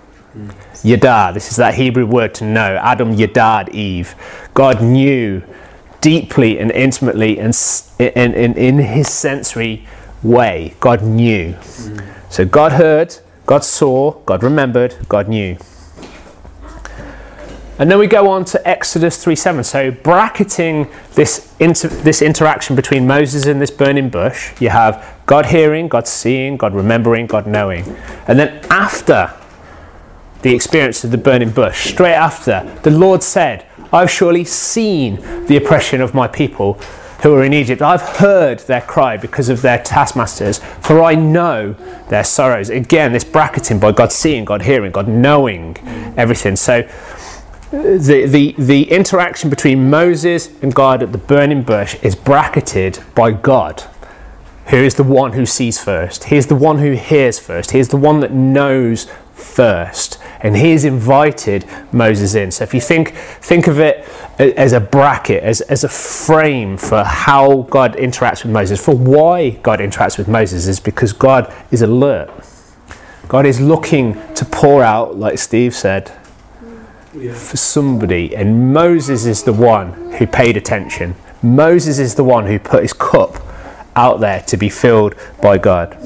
Yada, 0.83 1.33
this 1.35 1.51
is 1.51 1.57
that 1.57 1.75
Hebrew 1.75 2.07
word 2.07 2.35
to 2.35 2.45
know. 2.45 2.77
Adam 2.83 3.17
yadad 3.17 3.69
Eve. 3.71 4.15
God 4.55 4.83
knew 4.83 5.43
deeply 6.01 6.59
and 6.59 6.71
intimately 6.71 7.39
and 7.39 7.57
in, 7.99 8.35
in, 8.35 8.57
in 8.57 8.79
his 8.79 9.09
sensory 9.09 9.87
way. 10.23 10.75
God 10.81 11.03
knew. 11.03 11.57
So 12.29 12.45
God 12.45 12.73
heard, 12.73 13.17
God 13.47 13.65
saw, 13.65 14.13
God 14.25 14.43
remembered, 14.43 14.97
God 15.09 15.29
knew. 15.29 15.57
And 17.79 17.89
then 17.89 17.99
we 17.99 18.09
go 18.09 18.29
on 18.29 18.45
to 18.47 18.69
Exodus 18.69 19.23
3 19.23 19.37
7. 19.37 19.65
So, 19.65 19.91
bracketing 19.91 20.89
this, 21.15 21.55
inter- 21.61 21.89
this 21.89 22.23
interaction 22.23 22.75
between 22.75 23.07
Moses 23.07 23.47
and 23.47 23.63
this 23.63 23.71
burning 23.71 24.11
bush, 24.11 24.53
you 24.61 24.71
have 24.71 25.17
God 25.27 25.47
hearing, 25.47 25.89
God 25.89 26.09
seeing, 26.09 26.57
God 26.57 26.75
remembering, 26.75 27.27
God 27.27 27.47
knowing. 27.47 27.85
And 28.27 28.39
then, 28.39 28.65
after 28.69 29.33
the 30.43 30.55
experience 30.55 31.05
of 31.05 31.13
the 31.13 31.19
burning 31.19 31.51
bush, 31.51 31.93
straight 31.93 32.15
after, 32.15 32.65
the 32.83 32.91
Lord 32.91 33.23
said, 33.23 33.65
I've 33.93 34.11
surely 34.11 34.45
seen 34.45 35.17
the 35.47 35.57
oppression 35.57 36.01
of 36.01 36.15
my 36.15 36.29
people 36.29 36.81
who 37.23 37.35
are 37.35 37.43
in 37.43 37.53
Egypt. 37.53 37.83
I've 37.83 38.03
heard 38.03 38.61
their 38.61 38.81
cry 38.81 39.17
because 39.17 39.49
of 39.49 39.63
their 39.63 39.83
taskmasters, 39.83 40.59
for 40.81 41.03
I 41.03 41.15
know 41.15 41.73
their 42.09 42.23
sorrows. 42.23 42.71
Again, 42.71 43.13
this 43.13 43.25
bracketing 43.25 43.81
by 43.81 43.93
God 43.93 44.13
seeing, 44.13 44.45
God 44.45 44.63
hearing, 44.63 44.93
God 44.93 45.09
knowing 45.09 45.77
everything. 46.17 46.55
So, 46.55 46.89
the, 47.71 48.27
the, 48.27 48.55
the 48.57 48.91
interaction 48.91 49.51
between 49.51 49.91
Moses 49.91 50.51
and 50.63 50.75
God 50.75 51.03
at 51.03 51.13
the 51.13 51.19
burning 51.19 51.63
bush 51.63 51.97
is 52.03 52.17
bracketed 52.17 53.01
by 53.15 53.33
God, 53.33 53.85
who 54.67 54.77
is 54.77 54.95
the 54.95 55.03
one 55.03 55.33
who 55.33 55.45
sees 55.45 55.83
first. 55.83 56.25
He 56.25 56.37
is 56.37 56.47
the 56.47 56.55
one 56.55 56.79
who 56.79 56.93
hears 56.93 57.39
first. 57.39 57.73
He 57.73 57.79
is 57.79 57.89
the 57.89 57.97
one 57.97 58.21
that 58.21 58.33
knows 58.33 59.07
first. 59.35 60.19
And 60.41 60.57
he 60.57 60.71
has 60.73 60.85
invited 60.85 61.67
Moses 61.93 62.35
in. 62.35 62.51
So 62.53 62.65
if 62.65 62.73
you 62.73 62.81
think, 62.81 63.15
think 63.15 63.67
of 63.67 63.79
it 63.81 64.09
as 64.39 64.73
a 64.73 64.81
bracket, 64.81 65.43
as, 65.43 65.61
as 65.63 65.85
a 65.85 65.89
frame 65.89 66.77
for 66.77 67.03
how 67.05 67.63
God 67.63 67.97
interacts 67.97 68.45
with 68.45 68.53
Moses, 68.53 68.83
for 68.83 68.95
why 68.97 69.51
God 69.51 69.81
interacts 69.81 70.17
with 70.17 70.29
Moses, 70.29 70.67
is 70.67 70.81
because 70.81 71.13
God 71.13 71.53
is 71.71 71.83
alert. 71.83 72.31
God 73.27 73.47
is 73.47 73.61
looking 73.61 74.15
to 74.35 74.45
pour 74.45 74.83
out, 74.83 75.19
like 75.19 75.39
Steve 75.39 75.75
said, 75.75 76.13
For 77.19 77.57
somebody, 77.57 78.37
and 78.37 78.73
Moses 78.73 79.25
is 79.27 79.43
the 79.43 79.53
one 79.53 80.13
who 80.13 80.27
paid 80.27 80.57
attention. 80.57 81.17
Moses 81.43 81.99
is 81.99 82.15
the 82.15 82.23
one 82.23 82.47
who 82.47 82.59
put 82.59 82.83
his 82.83 82.93
cup 82.93 83.43
out 83.97 84.21
there 84.21 84.43
to 84.43 84.57
be 84.57 84.69
filled 84.69 85.15
by 85.43 85.59
God. 85.59 85.97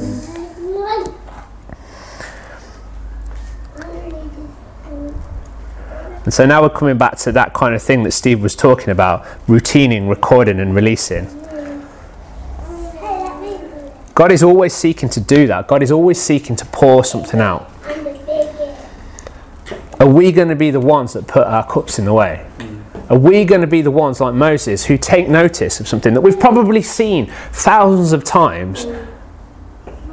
And 6.24 6.32
so 6.32 6.46
now 6.46 6.62
we're 6.62 6.70
coming 6.70 6.98
back 6.98 7.18
to 7.18 7.32
that 7.32 7.52
kind 7.52 7.74
of 7.74 7.82
thing 7.82 8.04
that 8.04 8.12
Steve 8.12 8.40
was 8.42 8.54
talking 8.54 8.90
about 8.90 9.26
routining, 9.48 10.08
recording, 10.08 10.60
and 10.60 10.74
releasing. 10.74 11.26
God 14.14 14.30
is 14.30 14.42
always 14.42 14.72
seeking 14.72 15.08
to 15.08 15.20
do 15.20 15.46
that. 15.48 15.66
God 15.66 15.82
is 15.82 15.90
always 15.90 16.20
seeking 16.20 16.54
to 16.56 16.64
pour 16.66 17.04
something 17.04 17.40
out. 17.40 17.71
Are 20.02 20.08
we 20.08 20.32
going 20.32 20.48
to 20.48 20.56
be 20.56 20.72
the 20.72 20.80
ones 20.80 21.12
that 21.12 21.28
put 21.28 21.46
our 21.46 21.64
cups 21.64 22.00
in 22.00 22.04
the 22.04 22.12
way? 22.12 22.44
Mm. 22.58 23.08
Are 23.08 23.18
we 23.18 23.44
going 23.44 23.60
to 23.60 23.68
be 23.68 23.82
the 23.82 23.90
ones 23.92 24.20
like 24.20 24.34
Moses 24.34 24.86
who 24.86 24.98
take 24.98 25.28
notice 25.28 25.78
of 25.78 25.86
something 25.86 26.12
that 26.14 26.20
we've 26.20 26.40
probably 26.40 26.82
seen 26.82 27.26
thousands 27.52 28.12
of 28.12 28.24
times, 28.24 28.84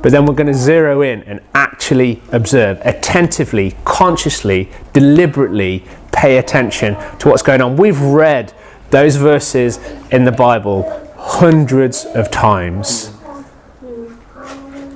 but 0.03 0.11
then 0.11 0.27
we're 0.27 0.35
going 0.35 0.45
to 0.45 0.53
zero 0.53 1.01
in 1.01 1.23
and 1.23 1.41
actually 1.55 2.21
observe, 2.31 2.79
attentively, 2.83 3.75
consciously, 3.83 4.69
deliberately 4.93 5.83
pay 6.11 6.37
attention 6.37 6.93
to 7.17 7.27
what's 7.27 7.41
going 7.41 7.59
on? 7.59 7.75
We've 7.75 7.99
read 7.99 8.53
those 8.91 9.15
verses 9.15 9.79
in 10.11 10.23
the 10.23 10.31
Bible 10.31 11.11
hundreds 11.17 12.05
of 12.05 12.29
times. 12.29 13.11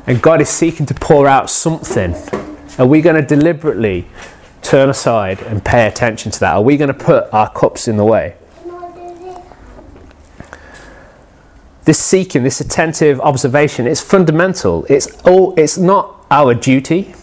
And 0.05 0.21
God 0.21 0.39
is 0.39 0.49
seeking 0.49 0.85
to 0.85 0.93
pour 0.93 1.25
out 1.25 1.49
something. 1.49 2.13
Are 2.77 2.85
we 2.85 3.01
going 3.01 3.15
to 3.15 3.27
deliberately 3.27 4.05
turn 4.63 4.89
aside 4.89 5.41
and 5.41 5.63
pay 5.63 5.87
attention 5.87 6.31
to 6.31 6.39
that? 6.39 6.55
Are 6.55 6.61
we 6.61 6.77
going 6.77 6.87
to 6.87 6.93
put 6.93 7.31
our 7.33 7.51
cups 7.51 7.87
in 7.87 7.97
the 7.97 8.05
way? 8.05 8.35
This 11.85 11.99
seeking, 11.99 12.43
this 12.43 12.61
attentive 12.61 13.19
observation, 13.19 13.87
it's 13.87 14.01
fundamental. 14.01 14.85
It's 14.89 15.21
all 15.23 15.53
it's 15.57 15.77
not 15.77 16.25
our 16.31 16.53
duty. 16.53 17.13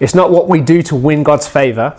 It's 0.00 0.14
not 0.14 0.30
what 0.30 0.48
we 0.48 0.60
do 0.60 0.82
to 0.82 0.96
win 0.96 1.22
God's 1.22 1.46
favor. 1.46 1.98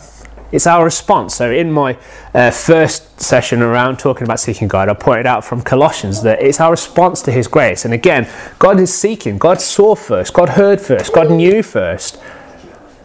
It's 0.51 0.65
our 0.65 0.85
response. 0.85 1.35
So, 1.35 1.51
in 1.51 1.71
my 1.71 1.97
uh, 2.33 2.51
first 2.51 3.19
session 3.19 3.61
around 3.61 3.99
talking 3.99 4.23
about 4.23 4.39
seeking 4.39 4.67
God, 4.67 4.87
I 4.87 4.93
pointed 4.93 5.25
out 5.25 5.43
from 5.43 5.61
Colossians 5.61 6.21
that 6.23 6.41
it's 6.41 6.61
our 6.61 6.71
response 6.71 7.21
to 7.23 7.31
His 7.31 7.47
grace. 7.47 7.83
And 7.83 7.93
again, 7.93 8.29
God 8.57 8.79
is 8.79 8.93
seeking. 8.93 9.37
God 9.37 9.59
saw 9.59 9.93
first. 9.93 10.33
God 10.33 10.49
heard 10.49 10.79
first. 10.79 11.13
God 11.13 11.31
knew 11.31 11.61
first. 11.61 12.17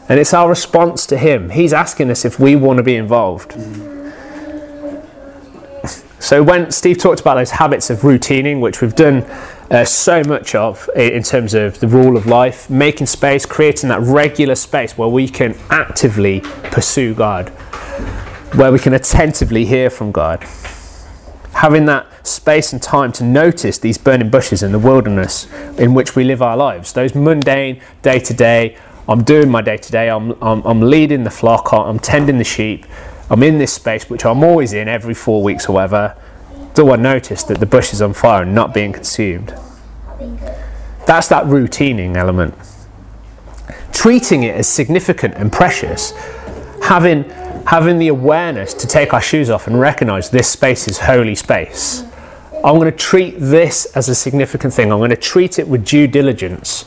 And 0.09 0.19
it's 0.19 0.35
our 0.35 0.49
response 0.49 1.07
to 1.07 1.17
Him. 1.17 1.51
He's 1.51 1.73
asking 1.73 2.11
us 2.11 2.25
if 2.25 2.39
we 2.39 2.57
want 2.57 2.79
to 2.79 2.83
be 2.83 2.97
involved. 2.97 3.53
So, 6.23 6.41
when 6.41 6.71
Steve 6.71 6.99
talked 6.99 7.21
about 7.21 7.35
those 7.35 7.51
habits 7.51 7.91
of 7.91 8.05
routining, 8.05 8.61
which 8.61 8.81
we've 8.81 8.95
done 8.95 9.25
uh, 9.73 9.85
so 9.85 10.23
much 10.23 10.55
of 10.55 10.89
in 10.95 11.25
terms 11.25 11.53
of 11.53 11.81
the 11.81 11.89
rule 11.89 12.17
of 12.17 12.27
life, 12.27 12.71
making 12.71 13.09
space, 13.09 13.45
creating 13.45 13.89
that 13.89 14.01
regular 14.03 14.55
space 14.55 14.97
where 14.97 15.09
we 15.09 15.29
can 15.29 15.57
actively 15.69 16.43
pursue 16.71 17.13
God, 17.13 17.49
where 18.55 18.71
we 18.71 18.79
can 18.79 18.95
attentively 18.95 19.65
hear 19.65 19.91
from 19.91 20.13
God. 20.13 20.45
Having 21.55 21.87
that 21.87 22.07
space 22.25 22.73
and 22.73 22.81
time 22.81 23.11
to 23.13 23.25
notice 23.25 23.79
these 23.79 23.99
burning 23.99 24.31
bushes 24.31 24.63
in 24.63 24.71
the 24.71 24.79
wilderness 24.79 25.53
in 25.77 25.93
which 25.93 26.15
we 26.15 26.23
live 26.23 26.41
our 26.41 26.57
lives, 26.57 26.93
those 26.93 27.17
mundane 27.17 27.81
day 28.03 28.21
to 28.21 28.33
day, 28.33 28.79
I'm 29.09 29.25
doing 29.25 29.51
my 29.51 29.63
day 29.63 29.77
to 29.77 29.93
day, 29.93 30.09
I'm 30.09 30.33
I'm 30.43 30.81
leading 30.81 31.25
the 31.25 31.31
flock, 31.31 31.73
I'm 31.73 31.99
tending 31.99 32.39
the 32.39 32.45
sheep, 32.45 32.87
I'm 33.29 33.43
in 33.43 33.59
this 33.59 33.73
space 33.73 34.09
which 34.09 34.25
I'm 34.25 34.45
always 34.45 34.73
in 34.73 34.89
every 34.89 35.15
four 35.15 35.43
weeks 35.43 35.69
or 35.69 35.73
whatever. 35.73 36.17
Do 36.75 36.91
I 36.91 36.97
notice 36.97 37.43
that 37.45 37.61
the 37.61 37.67
bush 37.67 37.93
is 37.93 38.01
on 38.01 38.15
fire 38.15 38.43
and 38.43 38.55
not 38.55 38.73
being 38.73 38.93
consumed? 38.93 39.55
That's 41.07 41.29
that 41.29 41.47
routining 41.47 42.17
element. 42.17 42.55
Treating 43.93 44.45
it 44.45 44.55
as 44.55 44.69
significant 44.69 45.35
and 45.35 45.53
precious, 45.53 46.13
having, 46.83 47.25
having 47.67 47.99
the 47.99 48.09
awareness 48.09 48.73
to 48.75 48.87
take 48.87 49.13
our 49.13 49.21
shoes 49.21 49.51
off 49.51 49.67
and 49.67 49.79
recognize 49.79 50.31
this 50.31 50.49
space 50.49 50.89
is 50.89 50.99
holy 51.01 51.35
space. 51.35 52.05
I'm 52.65 52.77
going 52.77 52.91
to 52.91 52.97
treat 52.97 53.35
this 53.39 53.87
as 53.97 54.09
a 54.09 54.15
significant 54.15 54.73
thing. 54.73 54.93
I'm 54.93 54.99
going 54.99 55.11
to 55.11 55.17
treat 55.17 55.59
it 55.59 55.67
with 55.67 55.85
due 55.85 56.07
diligence 56.07 56.85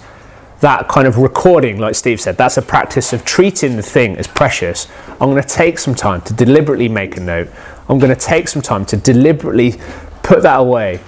that 0.62 0.88
kind 0.88 1.08
of 1.08 1.18
recording, 1.18 1.78
like 1.80 1.96
Steve 1.96 2.22
said, 2.22 2.38
that's 2.38 2.58
a 2.58 2.62
practice 2.62 3.13
of 3.13 3.26
treating 3.26 3.76
the 3.76 3.84
thing 3.84 4.18
as 4.18 4.28
precious. 4.28 4.88
I'm 5.10 5.30
going 5.30 5.41
to 5.41 5.48
take 5.48 5.78
some 5.78 5.96
time 5.96 6.22
to 6.22 6.34
deliberately 6.34 6.89
make 6.89 7.18
a 7.18 7.20
note. 7.20 7.50
I'm 7.89 8.00
going 8.00 8.13
to 8.13 8.20
take 8.20 8.48
some 8.48 8.62
time 8.62 8.86
to 8.86 8.98
deliberately 8.98 9.76
put 10.24 10.41
that 10.44 10.60
away 10.60 11.02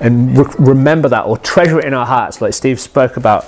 and 0.00 0.36
re- 0.36 0.54
remember 0.58 1.08
that 1.08 1.26
or 1.26 1.38
treasure 1.38 1.78
it 1.78 1.84
in 1.84 1.94
our 1.94 2.06
hearts, 2.06 2.40
like 2.40 2.54
Steve 2.54 2.80
spoke 2.80 3.16
about 3.16 3.46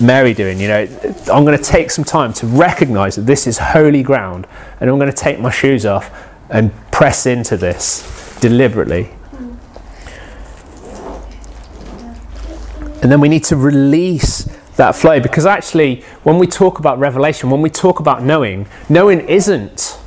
Mary 0.00 0.32
doing. 0.32 0.58
You 0.58 0.68
know, 0.68 1.14
I'm 1.32 1.44
going 1.44 1.58
to 1.58 1.64
take 1.64 1.90
some 1.90 2.04
time 2.04 2.32
to 2.34 2.46
recognize 2.46 3.16
that 3.16 3.26
this 3.26 3.46
is 3.46 3.58
holy 3.58 4.02
ground 4.02 4.46
and 4.80 4.88
I'm 4.88 4.98
going 4.98 5.10
to 5.10 5.16
take 5.16 5.38
my 5.40 5.50
shoes 5.50 5.84
off 5.84 6.10
and 6.48 6.72
press 6.90 7.26
into 7.26 7.56
this 7.56 8.38
deliberately. 8.40 9.10
And 13.02 13.10
then 13.10 13.20
we 13.20 13.28
need 13.28 13.44
to 13.44 13.56
release 13.56 14.44
that 14.76 14.94
flow 14.94 15.20
because 15.20 15.46
actually, 15.46 16.02
when 16.22 16.38
we 16.38 16.46
talk 16.46 16.78
about 16.78 16.98
revelation, 16.98 17.50
when 17.50 17.62
we 17.62 17.70
talk 17.70 18.00
about 18.00 18.22
knowing, 18.22 18.66
knowing 18.88 19.20
isn't 19.28 19.98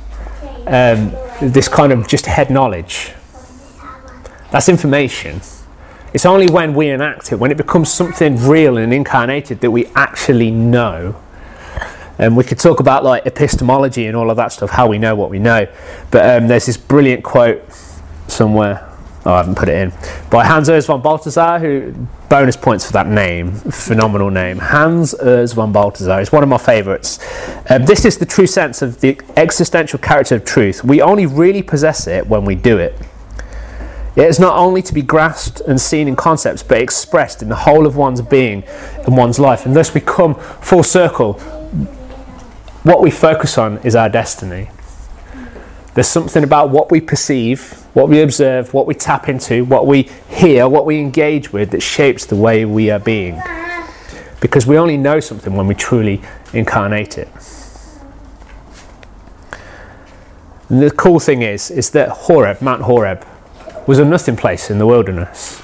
um, 0.66 1.12
this 1.40 1.68
kind 1.68 1.92
of 1.92 2.06
just 2.06 2.26
head 2.26 2.50
knowledge. 2.50 3.12
That's 4.50 4.68
information. 4.68 5.40
It's 6.12 6.24
only 6.24 6.48
when 6.48 6.74
we 6.74 6.90
enact 6.90 7.32
it, 7.32 7.36
when 7.36 7.50
it 7.50 7.56
becomes 7.56 7.92
something 7.92 8.36
real 8.46 8.76
and 8.76 8.94
incarnated, 8.94 9.60
that 9.60 9.70
we 9.72 9.86
actually 9.96 10.52
know. 10.52 11.20
And 12.18 12.36
we 12.36 12.44
could 12.44 12.60
talk 12.60 12.78
about 12.78 13.02
like 13.02 13.26
epistemology 13.26 14.06
and 14.06 14.16
all 14.16 14.30
of 14.30 14.36
that 14.36 14.52
stuff, 14.52 14.70
how 14.70 14.86
we 14.86 14.98
know 14.98 15.16
what 15.16 15.30
we 15.30 15.40
know. 15.40 15.66
But 16.12 16.42
um, 16.42 16.46
there's 16.46 16.66
this 16.66 16.76
brilliant 16.76 17.24
quote 17.24 17.64
somewhere 18.28 18.88
Oh, 19.26 19.32
I 19.32 19.38
haven't 19.38 19.54
put 19.54 19.70
it 19.70 19.76
in. 19.76 19.92
By 20.30 20.44
Hans 20.44 20.68
Urs 20.68 20.86
von 20.86 21.00
Balthasar, 21.00 21.58
who 21.58 21.92
bonus 22.28 22.56
points 22.56 22.84
for 22.84 22.92
that 22.92 23.06
name, 23.06 23.52
phenomenal 23.52 24.30
name. 24.30 24.58
Hans 24.58 25.14
Urs 25.14 25.54
von 25.54 25.72
Balthasar 25.72 26.20
is 26.20 26.30
one 26.30 26.42
of 26.42 26.48
my 26.50 26.58
favourites. 26.58 27.18
Um, 27.70 27.86
this 27.86 28.04
is 28.04 28.18
the 28.18 28.26
true 28.26 28.46
sense 28.46 28.82
of 28.82 29.00
the 29.00 29.18
existential 29.36 29.98
character 29.98 30.34
of 30.34 30.44
truth. 30.44 30.84
We 30.84 31.00
only 31.00 31.24
really 31.24 31.62
possess 31.62 32.06
it 32.06 32.26
when 32.26 32.44
we 32.44 32.54
do 32.54 32.76
it. 32.76 33.00
It 34.14 34.26
is 34.26 34.38
not 34.38 34.56
only 34.56 34.82
to 34.82 34.92
be 34.92 35.02
grasped 35.02 35.60
and 35.62 35.80
seen 35.80 36.06
in 36.06 36.16
concepts, 36.16 36.62
but 36.62 36.78
expressed 36.78 37.42
in 37.42 37.48
the 37.48 37.56
whole 37.56 37.86
of 37.86 37.96
one's 37.96 38.20
being 38.20 38.62
and 39.06 39.16
one's 39.16 39.40
life. 39.40 39.64
And 39.64 39.74
thus 39.74 39.94
we 39.94 40.00
come 40.00 40.34
full 40.34 40.82
circle. 40.82 41.34
What 42.82 43.00
we 43.00 43.10
focus 43.10 43.56
on 43.56 43.78
is 43.78 43.96
our 43.96 44.10
destiny. 44.10 44.68
There's 45.94 46.08
something 46.08 46.42
about 46.42 46.70
what 46.70 46.90
we 46.90 47.00
perceive, 47.00 47.72
what 47.94 48.08
we 48.08 48.20
observe, 48.20 48.74
what 48.74 48.86
we 48.86 48.94
tap 48.94 49.28
into, 49.28 49.64
what 49.64 49.86
we 49.86 50.10
hear, 50.28 50.68
what 50.68 50.86
we 50.86 50.98
engage 50.98 51.52
with 51.52 51.70
that 51.70 51.82
shapes 51.82 52.26
the 52.26 52.36
way 52.36 52.64
we 52.64 52.90
are 52.90 52.98
being. 52.98 53.40
Because 54.40 54.66
we 54.66 54.76
only 54.76 54.96
know 54.96 55.20
something 55.20 55.54
when 55.54 55.68
we 55.68 55.74
truly 55.74 56.20
incarnate 56.52 57.16
it. 57.16 57.28
And 60.68 60.82
the 60.82 60.90
cool 60.90 61.20
thing 61.20 61.42
is, 61.42 61.70
is 61.70 61.90
that 61.90 62.08
Horeb, 62.08 62.60
Mount 62.60 62.82
Horeb, 62.82 63.24
was 63.86 64.00
a 64.00 64.04
nothing 64.04 64.36
place 64.36 64.70
in 64.70 64.78
the 64.78 64.86
wilderness 64.86 65.62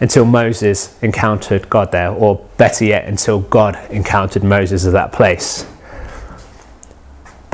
until 0.00 0.24
Moses 0.24 1.02
encountered 1.02 1.68
God 1.70 1.90
there, 1.90 2.10
or 2.10 2.46
better 2.58 2.84
yet, 2.84 3.06
until 3.06 3.40
God 3.40 3.78
encountered 3.90 4.44
Moses 4.44 4.86
at 4.86 4.92
that 4.92 5.10
place. 5.10 5.66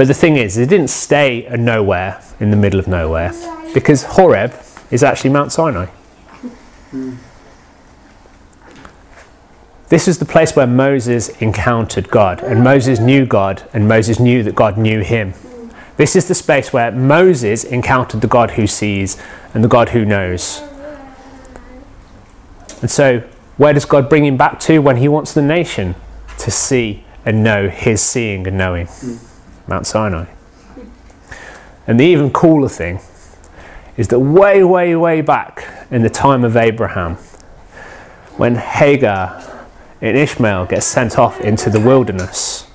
But 0.03 0.09
the 0.09 0.15
thing 0.15 0.37
is, 0.37 0.59
it 0.59 0.69
didn't 0.69 0.91
stay 0.91 1.47
a 1.47 1.57
nowhere 1.57 2.21
in 2.41 2.51
the 2.51 2.57
middle 2.57 2.81
of 2.81 2.89
nowhere 2.89 3.33
because 3.73 4.03
Horeb 4.03 4.53
is 4.91 5.05
actually 5.05 5.31
Mount 5.31 5.53
Sinai. 5.53 5.87
This 9.91 10.09
is 10.09 10.19
the 10.19 10.25
place 10.25 10.57
where 10.57 10.67
Moses 10.67 11.29
encountered 11.41 12.09
God, 12.09 12.43
and 12.43 12.65
Moses 12.65 12.99
knew 12.99 13.25
God, 13.27 13.63
and 13.73 13.87
Moses 13.87 14.19
knew 14.19 14.43
that 14.43 14.57
God 14.57 14.77
knew 14.77 15.03
him. 15.03 15.35
This 15.99 16.17
is 16.17 16.27
the 16.27 16.35
space 16.35 16.73
where 16.73 16.91
Moses 16.91 17.63
encountered 17.63 18.23
the 18.23 18.27
God 18.27 18.51
who 18.51 18.67
sees 18.67 19.17
and 19.55 19.63
the 19.63 19.69
God 19.69 19.91
who 19.91 20.05
knows. 20.05 20.63
And 22.81 22.91
so, 22.91 23.21
where 23.57 23.73
does 23.73 23.85
God 23.85 24.09
bring 24.09 24.25
him 24.25 24.37
back 24.37 24.59
to 24.63 24.81
when 24.81 24.97
he 24.97 25.07
wants 25.07 25.33
the 25.33 25.43
nation 25.43 25.95
to 26.39 26.51
see 26.51 27.05
and 27.25 27.45
know 27.45 27.69
his 27.69 28.03
seeing 28.03 28.49
and 28.49 28.59
knowing? 28.59 28.89
Mount 29.67 29.87
Sinai. 29.87 30.27
And 31.87 31.99
the 31.99 32.05
even 32.05 32.31
cooler 32.31 32.69
thing 32.69 33.01
is 33.97 34.09
that 34.09 34.21
way, 34.21 34.65
way, 34.65 34.97
way 34.97 35.21
back 35.21 35.87
in 35.91 36.03
the 36.03 36.11
time 36.11 36.45
of 36.45 36.57
Abraham, 36.57 37.17
when 38.37 38.55
Hagar 38.55 39.43
and 40.01 40.17
Ishmael 40.17 40.67
get 40.67 40.83
sent 40.83 41.19
off 41.19 41.41
into 41.41 41.71
the 41.71 41.81
wilderness, 41.81 42.67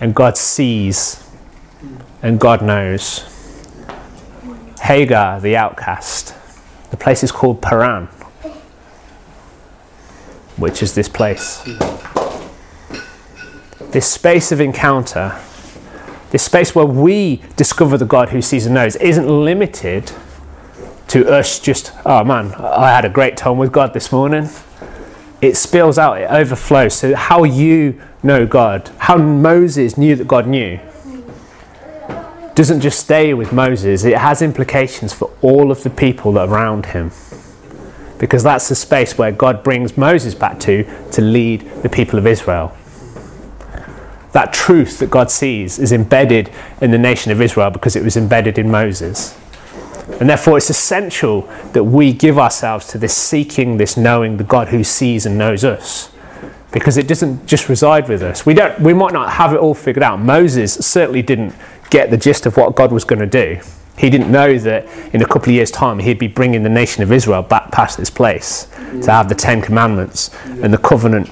and 0.00 0.14
God 0.14 0.36
sees 0.36 1.28
and 2.22 2.40
God 2.40 2.62
knows. 2.62 3.30
Hagar, 4.80 5.40
the 5.40 5.56
outcast, 5.56 6.34
the 6.90 6.96
place 6.96 7.22
is 7.22 7.32
called 7.32 7.62
Paran, 7.62 8.06
which 10.56 10.82
is 10.82 10.94
this 10.94 11.08
place 11.08 11.62
this 13.94 14.10
space 14.10 14.50
of 14.50 14.60
encounter, 14.60 15.40
this 16.32 16.42
space 16.42 16.74
where 16.74 16.84
we 16.84 17.40
discover 17.54 17.96
the 17.96 18.04
God 18.04 18.30
who 18.30 18.42
sees 18.42 18.66
and 18.66 18.74
knows, 18.74 18.96
isn't 18.96 19.28
limited 19.28 20.10
to 21.06 21.32
us 21.32 21.60
just, 21.60 21.92
oh 22.04 22.24
man, 22.24 22.52
I 22.54 22.90
had 22.90 23.04
a 23.04 23.08
great 23.08 23.36
time 23.36 23.56
with 23.56 23.70
God 23.70 23.94
this 23.94 24.10
morning. 24.10 24.48
It 25.40 25.56
spills 25.56 25.96
out, 25.96 26.20
it 26.20 26.28
overflows. 26.28 26.94
So, 26.94 27.14
how 27.14 27.44
you 27.44 28.02
know 28.24 28.46
God, 28.46 28.90
how 28.98 29.16
Moses 29.16 29.96
knew 29.96 30.16
that 30.16 30.26
God 30.26 30.48
knew, 30.48 30.80
doesn't 32.56 32.80
just 32.80 32.98
stay 32.98 33.32
with 33.32 33.52
Moses, 33.52 34.02
it 34.02 34.18
has 34.18 34.42
implications 34.42 35.12
for 35.12 35.30
all 35.40 35.70
of 35.70 35.84
the 35.84 35.90
people 35.90 36.36
around 36.36 36.86
him. 36.86 37.12
Because 38.18 38.42
that's 38.42 38.68
the 38.68 38.74
space 38.74 39.16
where 39.16 39.30
God 39.30 39.62
brings 39.62 39.96
Moses 39.96 40.34
back 40.34 40.58
to 40.60 40.84
to 41.12 41.22
lead 41.22 41.60
the 41.82 41.88
people 41.88 42.18
of 42.18 42.26
Israel 42.26 42.76
that 44.34 44.52
truth 44.52 44.98
that 44.98 45.10
God 45.10 45.30
sees 45.30 45.78
is 45.78 45.92
embedded 45.92 46.50
in 46.80 46.90
the 46.90 46.98
nation 46.98 47.30
of 47.30 47.40
Israel 47.40 47.70
because 47.70 47.94
it 47.94 48.02
was 48.02 48.16
embedded 48.16 48.58
in 48.58 48.68
Moses. 48.68 49.38
And 50.20 50.28
therefore, 50.28 50.58
it's 50.58 50.68
essential 50.68 51.42
that 51.72 51.84
we 51.84 52.12
give 52.12 52.36
ourselves 52.36 52.88
to 52.88 52.98
this 52.98 53.16
seeking, 53.16 53.76
this 53.76 53.96
knowing 53.96 54.36
the 54.36 54.44
God 54.44 54.68
who 54.68 54.82
sees 54.82 55.24
and 55.24 55.38
knows 55.38 55.64
us. 55.64 56.12
Because 56.72 56.96
it 56.96 57.06
doesn't 57.06 57.46
just 57.46 57.68
reside 57.68 58.08
with 58.08 58.22
us. 58.22 58.44
We, 58.44 58.54
don't, 58.54 58.78
we 58.80 58.92
might 58.92 59.12
not 59.12 59.30
have 59.30 59.52
it 59.54 59.58
all 59.58 59.72
figured 59.72 60.02
out. 60.02 60.18
Moses 60.18 60.74
certainly 60.74 61.22
didn't 61.22 61.54
get 61.88 62.10
the 62.10 62.16
gist 62.16 62.44
of 62.44 62.56
what 62.56 62.74
God 62.74 62.90
was 62.90 63.04
going 63.04 63.20
to 63.20 63.26
do. 63.26 63.60
He 63.96 64.10
didn't 64.10 64.32
know 64.32 64.58
that 64.58 64.88
in 65.14 65.22
a 65.22 65.26
couple 65.26 65.50
of 65.50 65.54
years' 65.54 65.70
time 65.70 66.00
he'd 66.00 66.18
be 66.18 66.26
bringing 66.26 66.64
the 66.64 66.68
nation 66.68 67.04
of 67.04 67.12
Israel 67.12 67.42
back 67.42 67.70
past 67.70 67.96
this 67.96 68.10
place 68.10 68.66
to 69.02 69.12
have 69.12 69.28
the 69.28 69.36
Ten 69.36 69.62
Commandments 69.62 70.34
and 70.44 70.74
the 70.74 70.78
covenant 70.78 71.30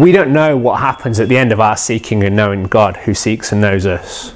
we 0.00 0.12
don't 0.12 0.32
know 0.32 0.56
what 0.56 0.80
happens 0.80 1.20
at 1.20 1.28
the 1.28 1.36
end 1.36 1.52
of 1.52 1.60
our 1.60 1.76
seeking 1.76 2.22
and 2.24 2.34
knowing 2.34 2.62
God 2.64 2.96
who 2.96 3.12
seeks 3.12 3.52
and 3.52 3.60
knows 3.60 3.84
us. 3.84 4.34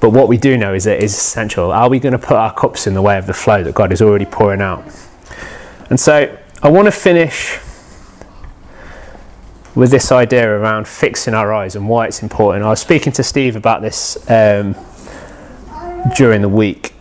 But 0.00 0.10
what 0.10 0.28
we 0.28 0.38
do 0.38 0.56
know 0.56 0.72
is 0.72 0.84
that 0.84 0.96
it 0.96 1.02
is 1.02 1.12
essential. 1.12 1.70
Are 1.70 1.90
we 1.90 1.98
going 1.98 2.12
to 2.12 2.18
put 2.18 2.38
our 2.38 2.54
cups 2.54 2.86
in 2.86 2.94
the 2.94 3.02
way 3.02 3.18
of 3.18 3.26
the 3.26 3.34
flow 3.34 3.62
that 3.62 3.74
God 3.74 3.92
is 3.92 4.00
already 4.00 4.24
pouring 4.24 4.62
out? 4.62 4.82
And 5.90 6.00
so 6.00 6.38
I 6.62 6.70
want 6.70 6.86
to 6.86 6.90
finish 6.90 7.58
with 9.74 9.90
this 9.90 10.10
idea 10.10 10.48
around 10.48 10.88
fixing 10.88 11.34
our 11.34 11.52
eyes 11.52 11.76
and 11.76 11.86
why 11.86 12.06
it's 12.06 12.22
important. 12.22 12.64
I 12.64 12.70
was 12.70 12.80
speaking 12.80 13.12
to 13.12 13.22
Steve 13.22 13.56
about 13.56 13.82
this 13.82 14.16
um, 14.30 14.74
during 16.16 16.40
the 16.40 16.48
week. 16.48 16.94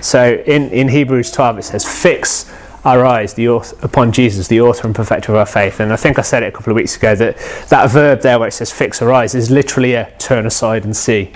So 0.00 0.42
in, 0.46 0.70
in 0.70 0.88
Hebrews 0.88 1.30
12 1.32 1.58
it 1.58 1.62
says, 1.64 1.84
Fix 1.84 2.50
our 2.86 3.04
eyes 3.04 3.34
the 3.34 3.48
author, 3.48 3.76
upon 3.84 4.12
Jesus, 4.12 4.46
the 4.46 4.60
author 4.60 4.86
and 4.86 4.94
perfecter 4.94 5.32
of 5.32 5.38
our 5.38 5.44
faith. 5.44 5.80
And 5.80 5.92
I 5.92 5.96
think 5.96 6.20
I 6.20 6.22
said 6.22 6.44
it 6.44 6.46
a 6.46 6.52
couple 6.52 6.70
of 6.70 6.76
weeks 6.76 6.96
ago 6.96 7.16
that 7.16 7.36
that 7.68 7.90
verb 7.90 8.20
there 8.20 8.38
where 8.38 8.46
it 8.46 8.52
says 8.52 8.72
fix 8.72 9.02
our 9.02 9.12
eyes 9.12 9.34
is 9.34 9.50
literally 9.50 9.94
a 9.94 10.12
turn 10.18 10.46
aside 10.46 10.84
and 10.84 10.96
see. 10.96 11.32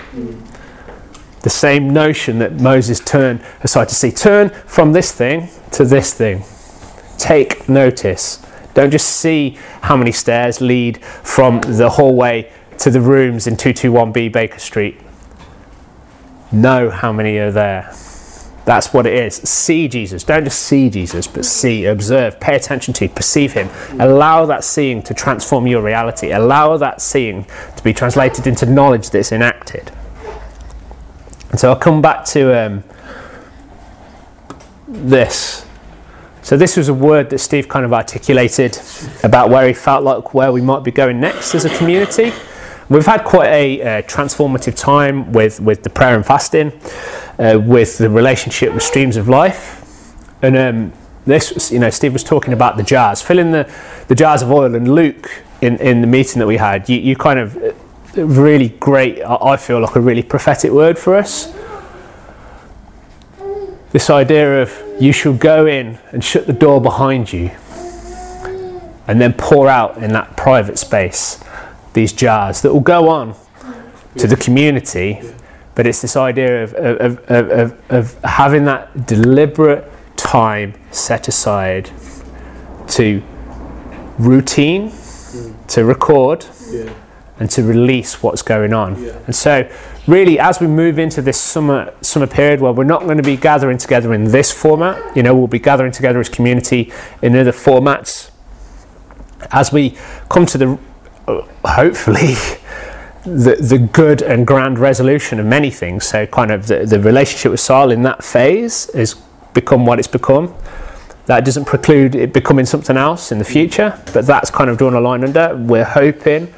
The 1.41 1.49
same 1.49 1.89
notion 1.89 2.39
that 2.39 2.53
Moses 2.53 3.01
turned 3.01 3.43
aside 3.63 3.89
to 3.89 3.95
see. 3.95 4.11
Turn 4.11 4.49
from 4.65 4.93
this 4.93 5.11
thing 5.11 5.49
to 5.71 5.83
this 5.83 6.13
thing. 6.13 6.45
Take 7.17 7.67
notice. 7.67 8.45
Don't 8.73 8.91
just 8.91 9.09
see 9.09 9.57
how 9.81 9.97
many 9.97 10.13
stairs 10.13 10.61
lead 10.61 11.03
from 11.03 11.59
the 11.61 11.89
hallway 11.89 12.49
to 12.77 12.89
the 12.89 13.01
rooms 13.01 13.45
in 13.45 13.57
221B 13.57 14.31
Baker 14.31 14.59
Street. 14.59 15.01
Know 16.49 16.89
how 16.89 17.11
many 17.11 17.37
are 17.39 17.51
there. 17.51 17.93
That's 18.65 18.93
what 18.93 19.07
it 19.07 19.13
is. 19.13 19.35
See 19.35 19.87
Jesus. 19.87 20.23
Don't 20.23 20.43
just 20.43 20.61
see 20.61 20.89
Jesus, 20.89 21.27
but 21.27 21.45
see, 21.45 21.85
observe, 21.85 22.39
pay 22.39 22.55
attention 22.55 22.93
to, 22.95 23.09
perceive 23.09 23.53
Him. 23.53 23.69
Allow 23.99 24.45
that 24.45 24.63
seeing 24.63 25.01
to 25.03 25.13
transform 25.13 25.65
your 25.67 25.81
reality. 25.81 26.31
Allow 26.31 26.77
that 26.77 27.01
seeing 27.01 27.45
to 27.75 27.83
be 27.83 27.93
translated 27.93 28.45
into 28.45 28.65
knowledge 28.65 29.09
that's 29.09 29.31
enacted. 29.31 29.91
And 31.49 31.59
so 31.59 31.69
I'll 31.69 31.75
come 31.75 32.01
back 32.01 32.23
to 32.25 32.67
um, 32.67 32.83
this. 34.87 35.65
So 36.43 36.57
this 36.57 36.77
was 36.77 36.89
a 36.89 36.93
word 36.93 37.29
that 37.29 37.39
Steve 37.39 37.67
kind 37.67 37.85
of 37.85 37.93
articulated 37.93 38.79
about 39.23 39.49
where 39.49 39.67
he 39.67 39.73
felt 39.73 40.03
like 40.03 40.33
where 40.33 40.51
we 40.51 40.61
might 40.61 40.83
be 40.83 40.91
going 40.91 41.19
next 41.19 41.53
as 41.55 41.65
a 41.65 41.77
community. 41.77 42.31
We've 42.89 43.05
had 43.05 43.23
quite 43.23 43.49
a 43.49 43.81
uh, 43.81 44.01
transformative 44.01 44.75
time 44.75 45.31
with, 45.31 45.61
with 45.61 45.83
the 45.83 45.89
prayer 45.89 46.15
and 46.15 46.25
fasting, 46.25 46.73
uh, 47.41 47.59
with 47.59 47.97
the 47.97 48.09
relationship 48.09 48.73
with 48.73 48.83
streams 48.83 49.17
of 49.17 49.27
life. 49.27 50.13
And 50.43 50.55
um, 50.55 50.93
this, 51.25 51.71
you 51.71 51.79
know, 51.79 51.89
Steve 51.89 52.13
was 52.13 52.23
talking 52.23 52.53
about 52.53 52.77
the 52.77 52.83
jars, 52.83 53.21
filling 53.21 53.51
the, 53.51 53.71
the 54.07 54.15
jars 54.15 54.41
of 54.41 54.51
oil. 54.51 54.75
And 54.75 54.93
Luke, 54.93 55.43
in, 55.61 55.77
in 55.77 56.01
the 56.01 56.07
meeting 56.07 56.39
that 56.39 56.47
we 56.47 56.57
had, 56.57 56.87
you, 56.87 56.97
you 56.99 57.15
kind 57.15 57.39
of 57.39 57.57
uh, 57.57 57.73
really 58.25 58.69
great, 58.69 59.21
I 59.23 59.57
feel 59.57 59.79
like 59.79 59.95
a 59.95 60.01
really 60.01 60.23
prophetic 60.23 60.71
word 60.71 60.99
for 60.99 61.15
us. 61.15 61.53
This 63.91 64.09
idea 64.09 64.61
of 64.61 64.81
you 64.99 65.11
shall 65.11 65.33
go 65.33 65.65
in 65.65 65.99
and 66.11 66.23
shut 66.23 66.47
the 66.47 66.53
door 66.53 66.79
behind 66.79 67.33
you 67.33 67.51
and 69.07 69.19
then 69.19 69.33
pour 69.33 69.67
out 69.67 69.97
in 69.97 70.13
that 70.13 70.37
private 70.37 70.79
space 70.79 71.43
these 71.93 72.13
jars 72.13 72.61
that 72.61 72.71
will 72.71 72.79
go 72.79 73.09
on 73.09 73.35
to 74.17 74.27
the 74.27 74.37
community, 74.37 75.21
but 75.75 75.87
it's 75.87 76.01
this 76.01 76.15
idea 76.15 76.63
of, 76.63 76.73
of, 76.73 77.17
of, 77.29 77.51
of, 77.51 77.91
of 77.91 78.23
having 78.23 78.65
that 78.65 79.07
deliberate 79.07 79.89
time 80.17 80.73
set 80.91 81.27
aside 81.27 81.89
to 82.87 83.23
routine, 84.17 84.89
mm. 84.89 85.67
to 85.67 85.85
record, 85.85 86.45
yeah. 86.69 86.93
and 87.39 87.49
to 87.49 87.63
release 87.63 88.21
what's 88.21 88.41
going 88.41 88.73
on. 88.73 89.01
Yeah. 89.01 89.17
And 89.25 89.35
so, 89.35 89.69
really, 90.07 90.39
as 90.39 90.59
we 90.59 90.67
move 90.67 90.99
into 90.99 91.21
this 91.21 91.39
summer 91.39 91.93
summer 92.01 92.27
period 92.27 92.61
where 92.61 92.73
we're 92.73 92.83
not 92.83 93.03
going 93.03 93.17
to 93.17 93.23
be 93.23 93.37
gathering 93.37 93.77
together 93.77 94.13
in 94.13 94.25
this 94.25 94.51
format, 94.51 95.15
you 95.15 95.23
know, 95.23 95.35
we'll 95.35 95.47
be 95.47 95.59
gathering 95.59 95.91
together 95.91 96.19
as 96.19 96.29
community 96.29 96.91
in 97.21 97.35
other 97.35 97.51
formats. 97.51 98.31
As 99.51 99.71
we 99.71 99.97
come 100.29 100.45
to 100.45 100.57
the 100.57 100.77
uh, 101.27 101.41
hopefully 101.65 102.35
the, 103.23 103.55
the 103.55 103.77
good 103.77 104.21
and 104.21 104.47
grand 104.47 104.79
resolution 104.79 105.39
of 105.39 105.45
many 105.45 105.69
things. 105.69 106.05
So, 106.05 106.25
kind 106.25 106.51
of 106.51 106.67
the, 106.67 106.85
the 106.85 106.99
relationship 106.99 107.51
with 107.51 107.59
Saul 107.59 107.91
in 107.91 108.03
that 108.03 108.23
phase 108.23 108.91
has 108.93 109.15
become 109.53 109.85
what 109.85 109.99
it's 109.99 110.07
become. 110.07 110.53
That 111.27 111.45
doesn't 111.45 111.65
preclude 111.65 112.15
it 112.15 112.33
becoming 112.33 112.65
something 112.65 112.97
else 112.97 113.31
in 113.31 113.37
the 113.37 113.45
future, 113.45 113.99
but 114.13 114.25
that's 114.25 114.49
kind 114.49 114.69
of 114.69 114.77
drawn 114.77 114.95
a 114.95 115.01
line 115.01 115.23
under. 115.23 115.55
We're 115.55 115.85
hoping 115.85 116.53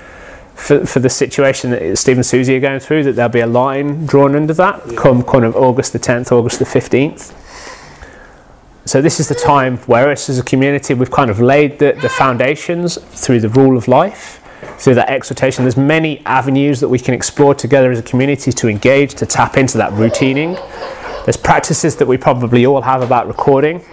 for, 0.56 0.86
for 0.86 1.00
the 1.00 1.10
situation 1.10 1.72
that 1.72 1.98
Steve 1.98 2.18
and 2.18 2.26
Susie 2.26 2.56
are 2.56 2.60
going 2.60 2.80
through 2.80 3.04
that 3.04 3.14
there'll 3.14 3.32
be 3.32 3.42
a 3.42 3.48
line 3.48 4.06
drawn 4.06 4.36
under 4.36 4.54
that 4.54 4.96
come 4.96 5.24
kind 5.24 5.44
of 5.44 5.56
August 5.56 5.94
the 5.94 6.00
10th, 6.00 6.32
August 6.32 6.60
the 6.60 6.66
15th. 6.66 7.34
So 8.86 9.02
this 9.02 9.20
is 9.20 9.30
the 9.30 9.36
time 9.36 9.78
where 9.80 10.10
us 10.10 10.30
as 10.30 10.40
a 10.40 10.44
community 10.44 10.94
we've 10.94 11.12
kind 11.12 11.30
of 11.30 11.40
laid 11.40 11.80
the, 11.80 11.98
the 12.02 12.10
foundations 12.10 12.98
through 12.98 13.40
the 13.40 13.50
rule 13.50 13.78
of 13.78 13.88
life 13.88 14.43
through 14.84 14.96
that 14.96 15.10
exhortation. 15.10 15.64
There's 15.64 15.78
many 15.78 16.22
avenues 16.26 16.80
that 16.82 16.90
we 16.90 17.00
can 17.00 17.14
explore 17.14 17.56
together 17.56 17.92
as 17.92 18.00
a 18.00 18.04
community 18.04 18.52
to 18.52 18.68
engage, 18.68 19.16
to 19.16 19.26
tap 19.26 19.56
into 19.58 19.78
that 19.78 19.94
routining. 19.94 20.58
There's 21.24 21.38
practices 21.38 21.96
that 21.98 22.08
we 22.08 22.18
probably 22.18 22.66
all 22.66 22.82
have 22.82 23.02
about 23.02 23.28
recording. 23.28 23.84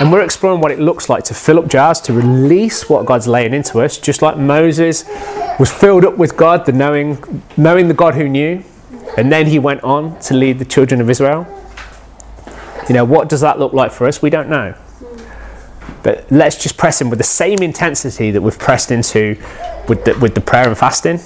And 0.00 0.12
we're 0.12 0.22
exploring 0.22 0.60
what 0.60 0.70
it 0.70 0.78
looks 0.78 1.08
like 1.08 1.24
to 1.24 1.34
fill 1.34 1.58
up 1.58 1.66
jars, 1.66 2.00
to 2.02 2.12
release 2.12 2.88
what 2.88 3.04
God's 3.04 3.26
laying 3.26 3.52
into 3.52 3.80
us, 3.80 3.98
just 3.98 4.22
like 4.22 4.36
Moses 4.36 5.04
was 5.58 5.72
filled 5.72 6.04
up 6.04 6.16
with 6.16 6.36
God, 6.36 6.66
the 6.66 6.72
knowing, 6.72 7.42
knowing 7.56 7.88
the 7.88 7.94
God 7.94 8.14
who 8.14 8.28
knew, 8.28 8.64
and 9.16 9.30
then 9.30 9.46
he 9.46 9.58
went 9.58 9.82
on 9.82 10.18
to 10.20 10.34
lead 10.34 10.58
the 10.58 10.64
children 10.64 11.00
of 11.00 11.10
Israel. 11.10 11.46
You 12.88 12.94
know, 12.94 13.04
what 13.04 13.28
does 13.28 13.40
that 13.40 13.58
look 13.58 13.72
like 13.72 13.92
for 13.92 14.06
us? 14.06 14.22
We 14.22 14.30
don't 14.30 14.48
know. 14.48 14.74
But 16.02 16.30
let's 16.30 16.56
just 16.60 16.76
press 16.76 17.00
in 17.00 17.10
with 17.10 17.18
the 17.18 17.24
same 17.24 17.62
intensity 17.62 18.30
that 18.30 18.40
we've 18.40 18.58
pressed 18.58 18.90
into 18.90 19.40
with 19.88 20.04
the, 20.04 20.18
with 20.18 20.34
the 20.34 20.40
prayer 20.40 20.68
and 20.68 20.76
fasting. 20.76 21.20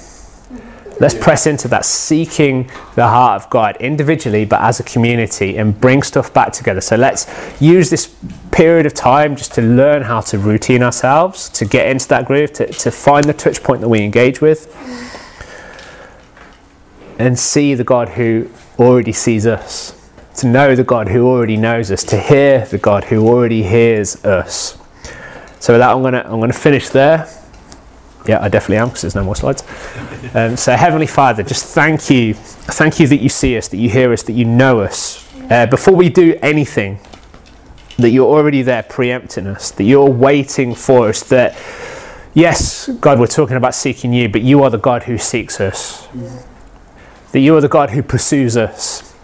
Let's 0.98 1.14
press 1.14 1.46
into 1.46 1.68
that, 1.68 1.84
seeking 1.84 2.70
the 2.94 3.06
heart 3.06 3.42
of 3.42 3.50
God 3.50 3.76
individually, 3.80 4.46
but 4.46 4.62
as 4.62 4.80
a 4.80 4.82
community, 4.82 5.58
and 5.58 5.78
bring 5.78 6.02
stuff 6.02 6.32
back 6.32 6.52
together. 6.52 6.80
So 6.80 6.96
let's 6.96 7.26
use 7.60 7.90
this 7.90 8.14
period 8.50 8.86
of 8.86 8.94
time 8.94 9.36
just 9.36 9.52
to 9.54 9.62
learn 9.62 10.02
how 10.02 10.22
to 10.22 10.38
routine 10.38 10.82
ourselves, 10.82 11.50
to 11.50 11.66
get 11.66 11.88
into 11.88 12.08
that 12.08 12.24
groove, 12.24 12.54
to, 12.54 12.66
to 12.72 12.90
find 12.90 13.24
the 13.24 13.34
touch 13.34 13.62
point 13.62 13.82
that 13.82 13.90
we 13.90 14.00
engage 14.00 14.40
with, 14.40 14.74
and 17.18 17.38
see 17.38 17.74
the 17.74 17.84
God 17.84 18.10
who 18.10 18.48
already 18.78 19.12
sees 19.12 19.46
us, 19.46 19.95
to 20.36 20.46
know 20.46 20.74
the 20.74 20.84
God 20.84 21.08
who 21.08 21.26
already 21.26 21.56
knows 21.56 21.90
us, 21.90 22.04
to 22.04 22.20
hear 22.20 22.66
the 22.66 22.78
God 22.78 23.04
who 23.04 23.26
already 23.26 23.62
hears 23.62 24.24
us. 24.24 24.78
So 25.60 25.72
with 25.72 25.80
that, 25.80 25.90
I'm 25.90 26.02
gonna 26.02 26.22
I'm 26.24 26.40
gonna 26.40 26.52
finish 26.52 26.88
there. 26.90 27.28
Yeah, 28.26 28.42
I 28.42 28.48
definitely 28.48 28.78
am 28.78 28.88
because 28.88 29.02
there's 29.02 29.14
no 29.14 29.24
more 29.24 29.36
slides. 29.36 29.62
Um, 30.34 30.56
so, 30.56 30.74
Heavenly 30.74 31.06
Father, 31.06 31.42
just 31.44 31.66
thank 31.66 32.10
you. 32.10 32.34
Thank 32.34 32.98
you 32.98 33.06
that 33.06 33.18
you 33.18 33.28
see 33.28 33.56
us, 33.56 33.68
that 33.68 33.76
you 33.76 33.88
hear 33.88 34.12
us, 34.12 34.24
that 34.24 34.32
you 34.32 34.44
know 34.44 34.80
us. 34.80 35.24
Uh, 35.48 35.66
before 35.66 35.94
we 35.94 36.08
do 36.08 36.36
anything, 36.42 36.98
that 37.98 38.10
you're 38.10 38.26
already 38.26 38.62
there 38.62 38.82
preempting 38.82 39.46
us, 39.46 39.70
that 39.70 39.84
you're 39.84 40.10
waiting 40.10 40.74
for 40.74 41.08
us, 41.08 41.22
that, 41.28 41.56
yes, 42.34 42.88
God, 43.00 43.20
we're 43.20 43.28
talking 43.28 43.56
about 43.56 43.74
seeking 43.74 44.12
you, 44.12 44.28
but 44.28 44.42
you 44.42 44.62
are 44.64 44.70
the 44.70 44.78
God 44.78 45.04
who 45.04 45.18
seeks 45.18 45.60
us, 45.60 46.08
that 47.30 47.40
you 47.40 47.56
are 47.56 47.60
the 47.60 47.68
God 47.68 47.90
who 47.90 48.02
pursues 48.02 48.56
us. 48.56 49.15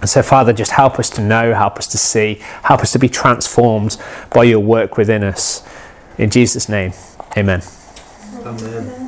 And 0.00 0.10
so, 0.10 0.22
Father, 0.22 0.52
just 0.52 0.72
help 0.72 0.98
us 0.98 1.10
to 1.10 1.22
know, 1.22 1.54
help 1.54 1.78
us 1.78 1.86
to 1.88 1.98
see, 1.98 2.40
help 2.62 2.80
us 2.80 2.92
to 2.92 2.98
be 2.98 3.08
transformed 3.08 3.96
by 4.30 4.44
your 4.44 4.60
work 4.60 4.96
within 4.96 5.24
us. 5.24 5.66
In 6.18 6.30
Jesus' 6.30 6.68
name, 6.68 6.92
amen. 7.36 7.62
Amen. 8.44 9.05